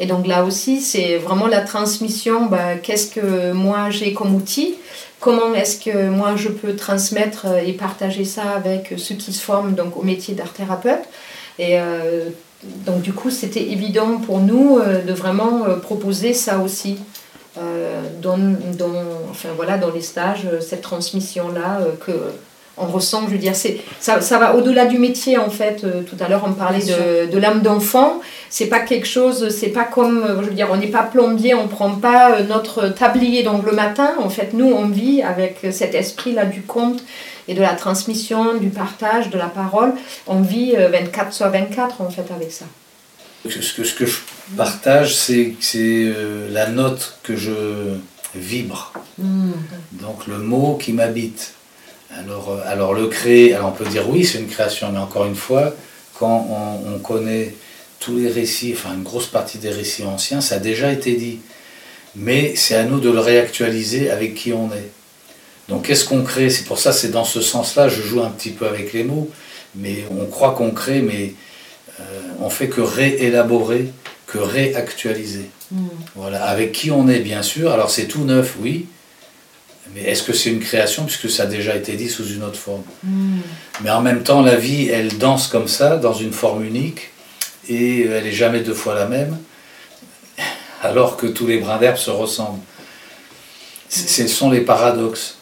Et 0.00 0.06
donc 0.06 0.26
là 0.26 0.42
aussi, 0.42 0.80
c'est 0.80 1.18
vraiment 1.18 1.46
la 1.46 1.60
transmission, 1.60 2.46
bah, 2.46 2.76
qu'est-ce 2.82 3.12
que 3.14 3.52
moi 3.52 3.90
j'ai 3.90 4.12
comme 4.12 4.34
outil, 4.34 4.74
comment 5.20 5.54
est-ce 5.54 5.78
que 5.78 6.08
moi 6.08 6.34
je 6.34 6.48
peux 6.48 6.74
transmettre 6.74 7.46
et 7.64 7.74
partager 7.74 8.24
ça 8.24 8.42
avec 8.56 8.94
ceux 8.96 9.14
qui 9.14 9.32
se 9.32 9.40
forment 9.40 9.74
donc, 9.74 9.96
au 9.96 10.02
métier 10.02 10.34
d'art 10.34 10.52
thérapeute. 10.52 11.04
Et 11.60 11.78
donc 12.86 13.02
du 13.02 13.12
coup, 13.12 13.30
c'était 13.30 13.70
évident 13.70 14.18
pour 14.18 14.40
nous 14.40 14.78
euh, 14.78 15.02
de 15.02 15.12
vraiment 15.12 15.64
euh, 15.64 15.76
proposer 15.76 16.34
ça 16.34 16.58
aussi 16.58 16.98
euh, 17.58 18.02
dans, 18.20 18.38
enfin, 19.30 19.50
voilà, 19.56 19.78
dans 19.78 19.90
les 19.90 20.02
stages, 20.02 20.46
cette 20.60 20.82
transmission-là 20.82 21.80
que 22.04 22.12
on 22.76 22.86
ressent, 22.86 23.26
je 23.26 23.32
veux 23.32 23.38
dire, 23.38 23.54
c'est, 23.54 23.78
ça, 24.00 24.20
ça 24.20 24.38
va 24.38 24.56
au-delà 24.56 24.86
du 24.86 24.98
métier 24.98 25.38
en 25.38 25.50
fait. 25.50 25.84
tout 26.06 26.16
à 26.18 26.28
l'heure, 26.28 26.44
on 26.46 26.52
parlait 26.52 26.84
de, 26.84 27.30
de, 27.30 27.38
l'âme 27.38 27.62
d'enfant. 27.62 28.20
C'est 28.50 28.66
pas 28.66 28.80
quelque 28.80 29.06
chose, 29.06 29.48
c'est 29.50 29.68
pas 29.68 29.84
comme, 29.84 30.24
je 30.42 30.48
veux 30.48 30.54
dire, 30.54 30.68
on 30.72 30.76
n'est 30.76 30.88
pas 30.88 31.02
plombier, 31.02 31.54
on 31.54 31.68
prend 31.68 31.90
pas 31.90 32.42
notre 32.42 32.88
tablier 32.88 33.42
donc 33.42 33.64
le 33.64 33.72
matin. 33.72 34.14
En 34.20 34.28
fait, 34.28 34.52
nous, 34.52 34.70
on 34.72 34.88
vit 34.88 35.22
avec 35.22 35.66
cet 35.70 35.94
esprit-là 35.94 36.46
du 36.46 36.62
conte 36.62 37.02
et 37.48 37.54
de 37.54 37.60
la 37.60 37.74
transmission, 37.74 38.56
du 38.56 38.68
partage, 38.68 39.30
de 39.30 39.38
la 39.38 39.46
parole. 39.46 39.92
On 40.26 40.40
vit 40.40 40.74
24 40.76 41.28
euh, 41.28 41.30
sur 41.30 41.48
24 41.48 42.00
en 42.00 42.10
fait 42.10 42.26
avec 42.34 42.52
ça. 42.52 42.64
Ce 43.48 43.74
que, 43.74 43.84
ce 43.84 43.94
que 43.94 44.06
je 44.06 44.16
partage, 44.56 45.14
c'est 45.14 45.54
euh, 45.76 46.48
la 46.50 46.68
note 46.68 47.18
que 47.22 47.36
je 47.36 47.52
vibre. 48.34 48.92
Hmm. 49.18 49.52
Donc 49.92 50.26
le 50.26 50.38
mot 50.38 50.78
qui 50.80 50.92
m'habite. 50.92 51.53
Alors, 52.18 52.50
euh, 52.50 52.60
alors 52.66 52.94
le 52.94 53.06
créer, 53.08 53.54
alors 53.54 53.68
on 53.68 53.72
peut 53.72 53.88
dire 53.88 54.08
oui, 54.08 54.24
c'est 54.24 54.38
une 54.38 54.48
création, 54.48 54.90
mais 54.92 54.98
encore 54.98 55.26
une 55.26 55.34
fois, 55.34 55.74
quand 56.18 56.46
on, 56.48 56.94
on, 56.94 56.98
connaît 56.98 57.54
tous 58.00 58.16
les 58.16 58.28
récits, 58.28 58.74
enfin 58.76 58.94
une 58.94 59.02
grosse 59.02 59.26
partie 59.26 59.58
des 59.58 59.70
récits 59.70 60.04
anciens, 60.04 60.40
ça 60.40 60.56
a 60.56 60.58
déjà 60.58 60.92
été 60.92 61.14
dit. 61.14 61.40
Mais 62.16 62.54
c'est 62.54 62.76
à 62.76 62.84
nous 62.84 63.00
de 63.00 63.10
le 63.10 63.18
réactualiser 63.18 64.10
avec 64.10 64.34
qui 64.34 64.52
on 64.52 64.68
est. 64.68 64.90
Donc 65.68 65.86
qu'est-ce 65.86 66.04
qu'on 66.04 66.22
crée? 66.22 66.50
C'est 66.50 66.64
pour 66.64 66.78
ça, 66.78 66.92
c'est 66.92 67.10
dans 67.10 67.24
ce 67.24 67.40
sens-là, 67.40 67.88
je 67.88 68.02
joue 68.02 68.22
un 68.22 68.30
petit 68.30 68.50
peu 68.50 68.66
avec 68.66 68.92
les 68.92 69.02
mots, 69.02 69.30
mais 69.74 70.04
on 70.10 70.26
croit 70.26 70.52
qu'on 70.52 70.70
crée, 70.70 71.00
mais 71.00 71.34
euh, 72.00 72.02
on 72.40 72.50
fait 72.50 72.68
que 72.68 72.80
réélaborer, 72.80 73.88
que 74.26 74.38
réactualiser. 74.38 75.48
Hmm. 75.70 75.88
Voilà, 76.14 76.44
avec 76.44 76.72
qui 76.72 76.90
on 76.90 77.08
est, 77.08 77.20
bien 77.20 77.42
sûr. 77.42 77.72
Alors 77.72 77.90
c'est 77.90 78.06
tout 78.06 78.24
neuf, 78.24 78.56
oui, 78.60 78.86
mais 79.92 80.02
est-ce 80.02 80.22
que 80.22 80.32
c'est 80.32 80.50
une 80.50 80.60
création 80.60 81.04
puisque 81.04 81.30
ça 81.30 81.44
a 81.44 81.46
déjà 81.46 81.76
été 81.76 81.94
dit 81.94 82.08
sous 82.08 82.28
une 82.28 82.42
autre 82.42 82.58
forme 82.58 82.82
hmm. 83.02 83.40
Mais 83.82 83.90
en 83.90 84.00
même 84.00 84.22
temps, 84.22 84.42
la 84.42 84.56
vie, 84.56 84.88
elle 84.88 85.18
danse 85.18 85.46
comme 85.46 85.68
ça, 85.68 85.96
dans 85.96 86.14
une 86.14 86.32
forme 86.32 86.64
unique, 86.64 87.10
et 87.68 88.02
elle 88.02 88.24
n'est 88.24 88.32
jamais 88.32 88.60
deux 88.60 88.74
fois 88.74 88.94
la 88.94 89.06
même, 89.06 89.36
alors 90.82 91.16
que 91.16 91.26
tous 91.26 91.46
les 91.46 91.58
brins 91.58 91.78
d'herbe 91.78 91.96
se 91.96 92.10
ressemblent. 92.10 92.60
Ce 93.88 94.26
sont 94.26 94.50
les 94.50 94.60
paradoxes. 94.60 95.36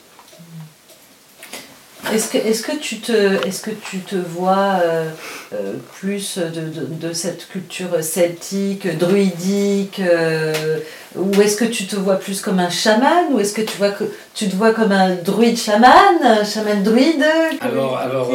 Est-ce 2.10 2.30
que, 2.30 2.38
est 2.38 2.66
que, 2.66 2.76
tu 2.76 2.98
te, 2.98 3.12
est 3.12 3.62
que 3.62 3.70
tu 3.70 3.98
te 4.00 4.16
vois 4.16 4.80
euh, 4.82 5.08
euh, 5.54 5.74
plus 6.00 6.38
de, 6.38 6.60
de, 6.60 7.08
de, 7.08 7.12
cette 7.12 7.48
culture 7.48 8.02
celtique, 8.02 8.98
druidique 8.98 10.00
euh, 10.00 10.78
Ou 11.14 11.40
est-ce 11.40 11.56
que 11.56 11.64
tu 11.64 11.86
te 11.86 11.94
vois 11.94 12.16
plus 12.16 12.40
comme 12.40 12.58
un 12.58 12.70
chaman 12.70 13.32
Ou 13.32 13.38
est-ce 13.38 13.54
que 13.54 13.62
tu, 13.62 13.76
vois 13.78 13.90
que 13.90 14.04
tu 14.34 14.48
te 14.48 14.56
vois 14.56 14.72
comme 14.72 14.92
un 14.92 15.14
druide 15.14 15.56
chaman 15.56 16.18
Un 16.22 16.44
chaman 16.44 16.82
druide? 16.82 17.24
Alors, 17.60 17.96
alors 17.96 18.30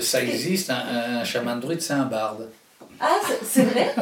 ça 0.00 0.22
existe, 0.22 0.70
un, 0.70 1.20
un 1.20 1.24
chaman 1.24 1.60
druide, 1.60 1.82
c'est 1.82 1.92
un 1.92 2.06
barde. 2.06 2.48
Ah, 3.04 3.18
c'est 3.44 3.64
vrai? 3.64 3.92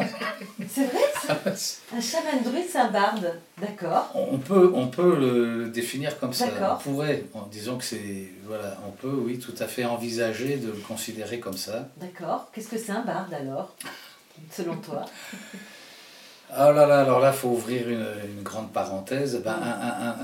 C'est 0.69 0.85
vrai? 0.85 1.01
Un 1.97 1.99
chaman 1.99 2.43
druide, 2.43 2.65
c'est 2.69 2.77
un 2.77 2.91
barde. 2.91 3.33
D'accord. 3.59 4.11
On 4.13 4.37
peut, 4.37 4.71
on 4.75 4.87
peut 4.89 5.17
le 5.17 5.69
définir 5.69 6.19
comme 6.19 6.33
ça. 6.33 6.45
On 6.79 6.83
pourrait, 6.83 7.25
disons 7.51 7.79
que 7.79 7.83
c'est. 7.83 8.29
Voilà, 8.45 8.77
on 8.87 8.91
peut, 8.91 9.09
oui, 9.25 9.39
tout 9.39 9.55
à 9.57 9.65
fait 9.65 9.85
envisager 9.85 10.57
de 10.57 10.67
le 10.67 10.79
considérer 10.87 11.39
comme 11.39 11.57
ça. 11.57 11.87
D'accord. 11.97 12.51
Qu'est-ce 12.53 12.69
que 12.69 12.77
c'est 12.77 12.91
un 12.91 13.01
barde 13.01 13.33
alors, 13.33 13.75
selon 14.51 14.75
toi 14.75 15.03
Ah 16.51 16.71
là 16.71 16.85
là, 16.85 17.01
alors 17.01 17.21
là, 17.21 17.31
il 17.33 17.37
faut 17.37 17.49
ouvrir 17.49 17.89
une, 17.89 18.05
une, 18.37 18.43
grande 18.43 18.71
parenthèse. 18.71 19.41
Ben, 19.43 19.57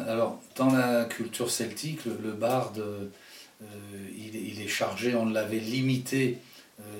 alors, 0.08 0.40
dans 0.56 0.70
la 0.70 1.06
culture 1.06 1.50
celtique, 1.50 2.06
le, 2.06 2.32
barde, 2.32 2.78
euh, 2.78 3.66
il, 4.16 4.36
il, 4.36 4.62
est 4.62 4.68
chargé, 4.68 5.16
on 5.16 5.26
l'avait 5.26 5.58
limité 5.58 6.38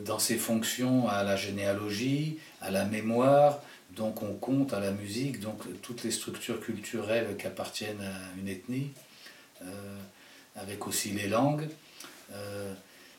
dans 0.06 0.20
ses 0.20 0.38
fonctions 0.38 1.08
à 1.08 1.24
la 1.24 1.36
généalogie, 1.36 2.40
à 2.62 2.72
la 2.72 2.86
mémoire, 2.86 3.60
donc 3.96 4.22
on 4.24 4.34
compte 4.34 4.74
à 4.74 4.80
la 4.80 4.92
musique, 4.92 5.40
donc 5.40 5.62
toutes 5.82 6.04
les 6.04 6.12
structures 6.12 6.60
culturelles 6.60 7.36
qui 7.38 7.48
appartiennent 7.48 8.02
à 8.02 8.40
une 8.40 8.48
ethnie, 8.48 8.92
euh, 9.62 9.66
avec 10.56 10.88
aussi 10.88 11.10
les 11.12 11.28
langues. 11.28 11.68
Euh, 12.34 12.74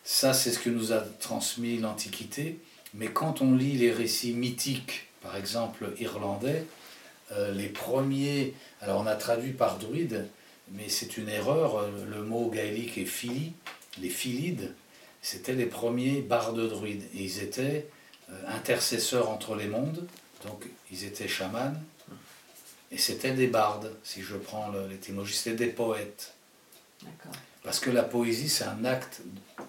ça, 0.04 0.32
c'est 0.32 0.50
ce 0.50 0.58
que 0.58 0.70
nous 0.70 0.92
a 0.92 1.00
transmis 1.20 1.78
l'Antiquité. 1.78 2.58
Mais 2.94 3.08
quand 3.08 3.42
on 3.42 3.54
lit 3.54 3.76
les 3.76 3.92
récits 3.92 4.32
mythiques, 4.32 5.08
par 5.20 5.36
exemple 5.36 5.92
irlandais, 5.98 6.64
les 7.52 7.68
premiers, 7.68 8.54
alors 8.80 9.02
on 9.02 9.06
a 9.06 9.14
traduit 9.14 9.52
par 9.52 9.76
druide, 9.76 10.26
mais 10.72 10.88
c'est 10.88 11.18
une 11.18 11.28
erreur, 11.28 11.86
le 12.10 12.22
mot 12.22 12.48
gaélique 12.48 12.96
est 12.96 13.04
fili, 13.04 13.52
les 14.00 14.08
philides, 14.08 14.72
c'était 15.22 15.54
les 15.54 15.66
premiers 15.66 16.20
bardes 16.20 16.68
druides. 16.68 17.04
Et 17.14 17.24
ils 17.24 17.42
étaient 17.42 17.88
euh, 18.30 18.34
intercesseurs 18.48 19.30
entre 19.30 19.54
les 19.54 19.66
mondes, 19.66 20.06
donc 20.44 20.64
ils 20.90 21.04
étaient 21.04 21.28
chamans, 21.28 21.74
et 22.90 22.98
c'était 22.98 23.32
des 23.32 23.48
bardes, 23.48 23.92
si 24.02 24.22
je 24.22 24.36
prends 24.36 24.72
l'étymologie, 24.88 25.34
c'était 25.34 25.66
des 25.66 25.72
poètes. 25.72 26.34
Parce 27.62 27.80
que 27.80 27.90
la 27.90 28.02
poésie, 28.02 28.48
c'est 28.48 28.64
un 28.64 28.84
acte 28.84 29.20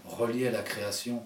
relié 0.06 0.48
à 0.48 0.52
la 0.52 0.62
création. 0.62 1.22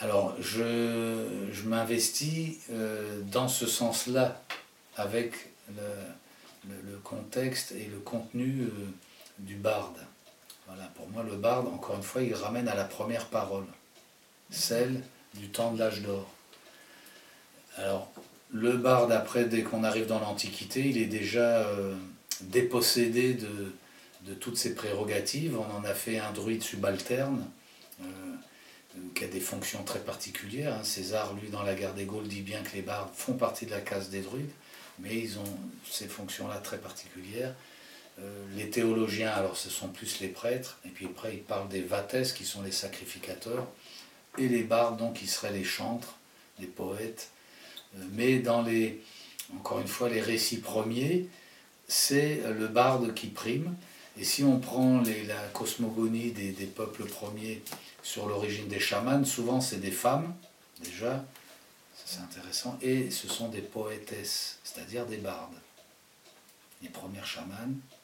Alors, 0.00 0.34
je, 0.40 1.48
je 1.52 1.62
m'investis 1.68 2.58
euh, 2.70 3.20
dans 3.22 3.48
ce 3.48 3.66
sens-là, 3.66 4.42
avec 4.96 5.34
le, 5.68 6.74
le, 6.90 6.96
contexte 6.98 7.72
et 7.72 7.84
le 7.84 7.98
contenu 7.98 8.62
euh, 8.62 8.70
du 9.38 9.54
barde. 9.54 9.98
Pour 10.94 11.08
moi, 11.10 11.22
le 11.22 11.36
barde, 11.36 11.66
encore 11.68 11.96
une 11.96 12.02
fois, 12.02 12.22
il 12.22 12.34
ramène 12.34 12.68
à 12.68 12.74
la 12.74 12.84
première 12.84 13.26
parole, 13.26 13.66
celle 14.50 15.02
du 15.34 15.48
temps 15.48 15.72
de 15.72 15.78
l'âge 15.78 16.02
d'or. 16.02 16.30
Alors, 17.76 18.10
le 18.52 18.76
barde, 18.76 19.12
après, 19.12 19.44
dès 19.44 19.62
qu'on 19.62 19.84
arrive 19.84 20.06
dans 20.06 20.20
l'Antiquité, 20.20 20.88
il 20.88 20.98
est 20.98 21.06
déjà 21.06 21.66
euh, 21.66 21.94
dépossédé 22.42 23.34
de, 23.34 24.34
toutes 24.40 24.56
ses 24.56 24.74
prérogatives. 24.74 25.58
On 25.58 25.76
en 25.76 25.84
a 25.84 25.94
fait 25.94 26.18
un 26.18 26.32
druide 26.32 26.62
subalterne, 26.62 27.44
euh, 28.00 28.04
qui 29.14 29.24
a 29.24 29.28
des 29.28 29.40
fonctions 29.40 29.82
très 29.84 30.00
particulières. 30.00 30.74
Hein. 30.74 30.84
César, 30.84 31.34
lui, 31.34 31.48
dans 31.48 31.62
la 31.62 31.74
guerre 31.74 31.94
des 31.94 32.04
Gaules, 32.04 32.28
dit 32.28 32.42
bien 32.42 32.62
que 32.62 32.76
les 32.76 32.82
bardes 32.82 33.10
font 33.14 33.34
partie 33.34 33.66
de 33.66 33.70
la 33.70 33.80
case 33.80 34.10
des 34.10 34.20
druides, 34.20 34.50
mais 34.98 35.16
ils 35.16 35.38
ont 35.38 35.58
ces 35.90 36.06
fonctions-là 36.06 36.58
très 36.58 36.78
particulières. 36.78 37.54
Euh, 38.18 38.44
les 38.56 38.70
théologiens, 38.70 39.30
alors 39.30 39.56
ce 39.56 39.70
sont 39.70 39.88
plus 39.88 40.20
les 40.20 40.28
prêtres, 40.28 40.78
et 40.84 40.88
puis 40.88 41.06
après 41.06 41.34
ils 41.34 41.42
parlent 41.42 41.68
des 41.68 41.82
vates 41.82 42.34
qui 42.34 42.44
sont 42.44 42.62
les 42.62 42.72
sacrificateurs, 42.72 43.66
et 44.38 44.48
les 44.48 44.62
bardes 44.62 44.98
donc 44.98 45.14
qui 45.14 45.26
seraient 45.26 45.52
les 45.52 45.64
chantres, 45.64 46.16
les 46.58 46.66
poètes. 46.66 47.30
Euh, 47.96 48.04
mais 48.12 48.38
dans 48.38 48.62
les, 48.62 49.02
encore 49.56 49.80
une 49.80 49.88
fois, 49.88 50.08
les 50.08 50.20
récits 50.20 50.60
premiers, 50.60 51.28
c'est 51.88 52.40
le 52.58 52.68
barde 52.68 53.14
qui 53.14 53.28
prime. 53.28 53.74
Et 54.18 54.24
si 54.24 54.44
on 54.44 54.60
prend 54.60 55.02
la 55.26 55.48
cosmogonie 55.52 56.32
des, 56.32 56.66
peuples 56.66 57.04
premiers 57.04 57.62
sur 58.02 58.26
l'origine 58.26 58.68
des 58.68 58.80
chamans, 58.80 59.24
souvent 59.24 59.60
c'est 59.60 59.80
des 59.80 59.90
femmes, 59.90 60.34
déjà, 60.82 61.24
c'est 62.04 62.20
intéressant, 62.20 62.78
et 62.82 63.10
ce 63.10 63.28
sont 63.28 63.48
des 63.48 63.62
poétesses, 63.62 64.58
c'est-à-dire 64.64 65.06
des 65.06 65.16
bardes. 65.16 65.56
Les 66.82 66.88
premières 66.88 67.26
chamanes, 67.26 67.78
euh, 67.90 68.01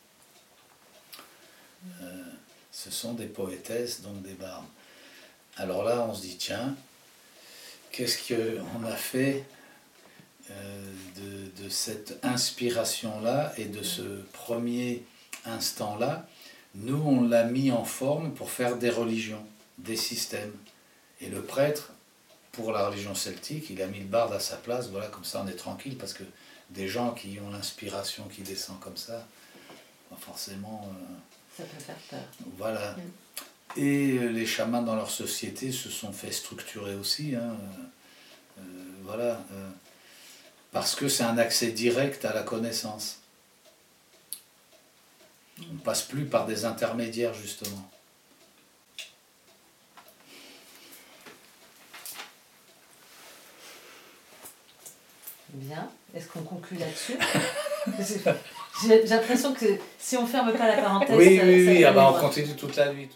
ce 2.70 2.90
sont 2.90 3.14
des 3.14 3.26
poétesses, 3.26 4.02
donc 4.02 4.22
des 4.22 4.34
bardes. 4.34 4.66
Alors 5.56 5.82
là, 5.82 6.06
on 6.08 6.14
se 6.14 6.22
dit, 6.22 6.36
tiens, 6.36 6.76
qu'est-ce 7.90 8.32
qu'on 8.32 8.84
a 8.84 8.94
fait 8.94 9.44
euh, 10.50 10.92
de, 11.16 11.64
de, 11.64 11.68
cette 11.68 12.18
inspiration-là 12.22 13.52
et 13.56 13.64
de 13.64 13.82
ce 13.82 14.22
premier 14.32 15.04
instant-là? 15.44 16.28
Nous, 16.76 17.02
on 17.02 17.26
l'a 17.26 17.44
mis 17.44 17.72
en 17.72 17.84
forme 17.84 18.32
pour 18.34 18.50
faire 18.50 18.76
des 18.76 18.90
religions, 18.90 19.44
des 19.78 19.96
systèmes. 19.96 20.54
Et 21.20 21.28
le 21.28 21.42
prêtre, 21.42 21.92
pour 22.52 22.70
la 22.70 22.86
religion 22.86 23.16
celtique, 23.16 23.70
il 23.70 23.82
a 23.82 23.86
mis 23.88 23.98
le 23.98 24.06
barde 24.06 24.32
à 24.32 24.40
sa 24.40 24.56
place, 24.56 24.88
voilà, 24.90 25.08
comme 25.08 25.24
ça 25.24 25.42
on 25.44 25.48
est 25.48 25.56
tranquille, 25.56 25.98
parce 25.98 26.12
que 26.12 26.24
des 26.70 26.86
gens 26.86 27.12
qui 27.12 27.40
ont 27.40 27.50
l'inspiration 27.50 28.28
qui 28.28 28.42
descend 28.42 28.78
comme 28.78 28.96
ça, 28.96 29.26
forcément... 30.20 30.88
Euh, 30.92 31.14
ça 31.58 31.64
peut 31.64 31.82
faire 31.82 31.96
peur. 32.08 32.20
Voilà. 32.56 32.92
Mm. 32.92 33.80
Et 33.80 34.18
euh, 34.18 34.28
les 34.28 34.46
chamans 34.46 34.82
dans 34.82 34.94
leur 34.94 35.10
société 35.10 35.72
se 35.72 35.90
sont 35.90 36.12
fait 36.12 36.30
structurer 36.30 36.94
aussi. 36.94 37.34
Hein. 37.34 37.56
Euh, 38.58 38.62
voilà. 39.02 39.44
Euh, 39.52 39.68
parce 40.70 40.94
que 40.94 41.08
c'est 41.08 41.24
un 41.24 41.36
accès 41.36 41.72
direct 41.72 42.24
à 42.24 42.32
la 42.32 42.42
connaissance. 42.42 43.18
On 45.60 45.74
ne 45.74 45.78
passe 45.78 46.02
plus 46.02 46.26
par 46.26 46.46
des 46.46 46.64
intermédiaires, 46.64 47.34
justement. 47.34 47.90
Bien. 55.54 55.90
Est-ce 56.14 56.28
qu'on 56.28 56.42
conclut 56.42 56.78
là-dessus? 56.78 57.18
J'ai 58.86 59.04
l'impression 59.06 59.52
que 59.52 59.66
si 59.98 60.16
on 60.16 60.26
ferme 60.26 60.52
pas 60.52 60.68
la 60.68 60.82
parenthèse. 60.82 61.16
Oui, 61.16 61.40
oui, 61.42 61.66
oui, 61.66 61.84
ah 61.84 61.92
bah, 61.92 62.14
on 62.14 62.20
continue 62.20 62.54
toute 62.54 62.76
la 62.76 62.92
nuit. 62.92 63.08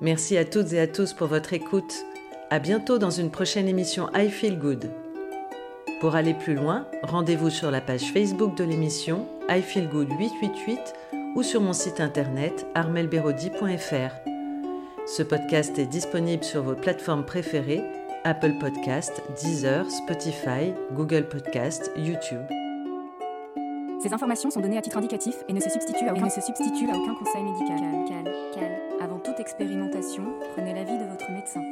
Merci 0.00 0.36
à 0.36 0.44
toutes 0.44 0.72
et 0.72 0.80
à 0.80 0.86
tous 0.86 1.12
pour 1.12 1.28
votre 1.28 1.52
écoute. 1.52 2.04
À 2.50 2.58
bientôt 2.58 2.98
dans 2.98 3.10
une 3.10 3.30
prochaine 3.30 3.68
émission 3.68 4.10
I 4.14 4.28
Feel 4.28 4.58
Good. 4.58 4.90
Pour 6.00 6.16
aller 6.16 6.34
plus 6.34 6.54
loin, 6.54 6.86
rendez-vous 7.02 7.48
sur 7.48 7.70
la 7.70 7.80
page 7.80 8.12
Facebook 8.12 8.56
de 8.56 8.64
l'émission 8.64 9.28
I 9.48 9.62
Feel 9.62 9.88
Good 9.88 10.08
888 10.18 10.78
ou 11.36 11.42
sur 11.42 11.60
mon 11.60 11.72
site 11.72 12.00
internet 12.00 12.66
armelberodi.fr. 12.74 14.30
Ce 15.06 15.22
podcast 15.22 15.78
est 15.78 15.86
disponible 15.86 16.44
sur 16.44 16.62
vos 16.62 16.74
plateformes 16.74 17.24
préférées 17.24 17.82
Apple 18.24 18.52
Podcast, 18.60 19.22
Deezer, 19.40 19.90
Spotify, 19.90 20.72
Google 20.92 21.28
Podcast, 21.28 21.90
YouTube. 21.96 22.44
Ces 24.02 24.12
informations 24.12 24.50
sont 24.50 24.60
données 24.60 24.78
à 24.78 24.82
titre 24.82 24.96
indicatif 24.96 25.36
et 25.48 25.52
ne 25.52 25.60
se 25.60 25.70
substituent 25.70 26.08
à 26.08 26.12
aucun, 26.12 26.28
se 26.28 26.40
substituent 26.40 26.90
à 26.90 26.96
aucun 26.96 27.14
conseil 27.14 27.44
médical. 27.44 27.78
Cal, 27.78 28.24
cal, 28.24 28.34
cal. 28.52 28.80
Avant 29.00 29.20
toute 29.20 29.38
expérimentation, 29.38 30.24
prenez 30.56 30.74
l'avis 30.74 30.98
de 30.98 31.04
votre 31.04 31.30
médecin. 31.30 31.71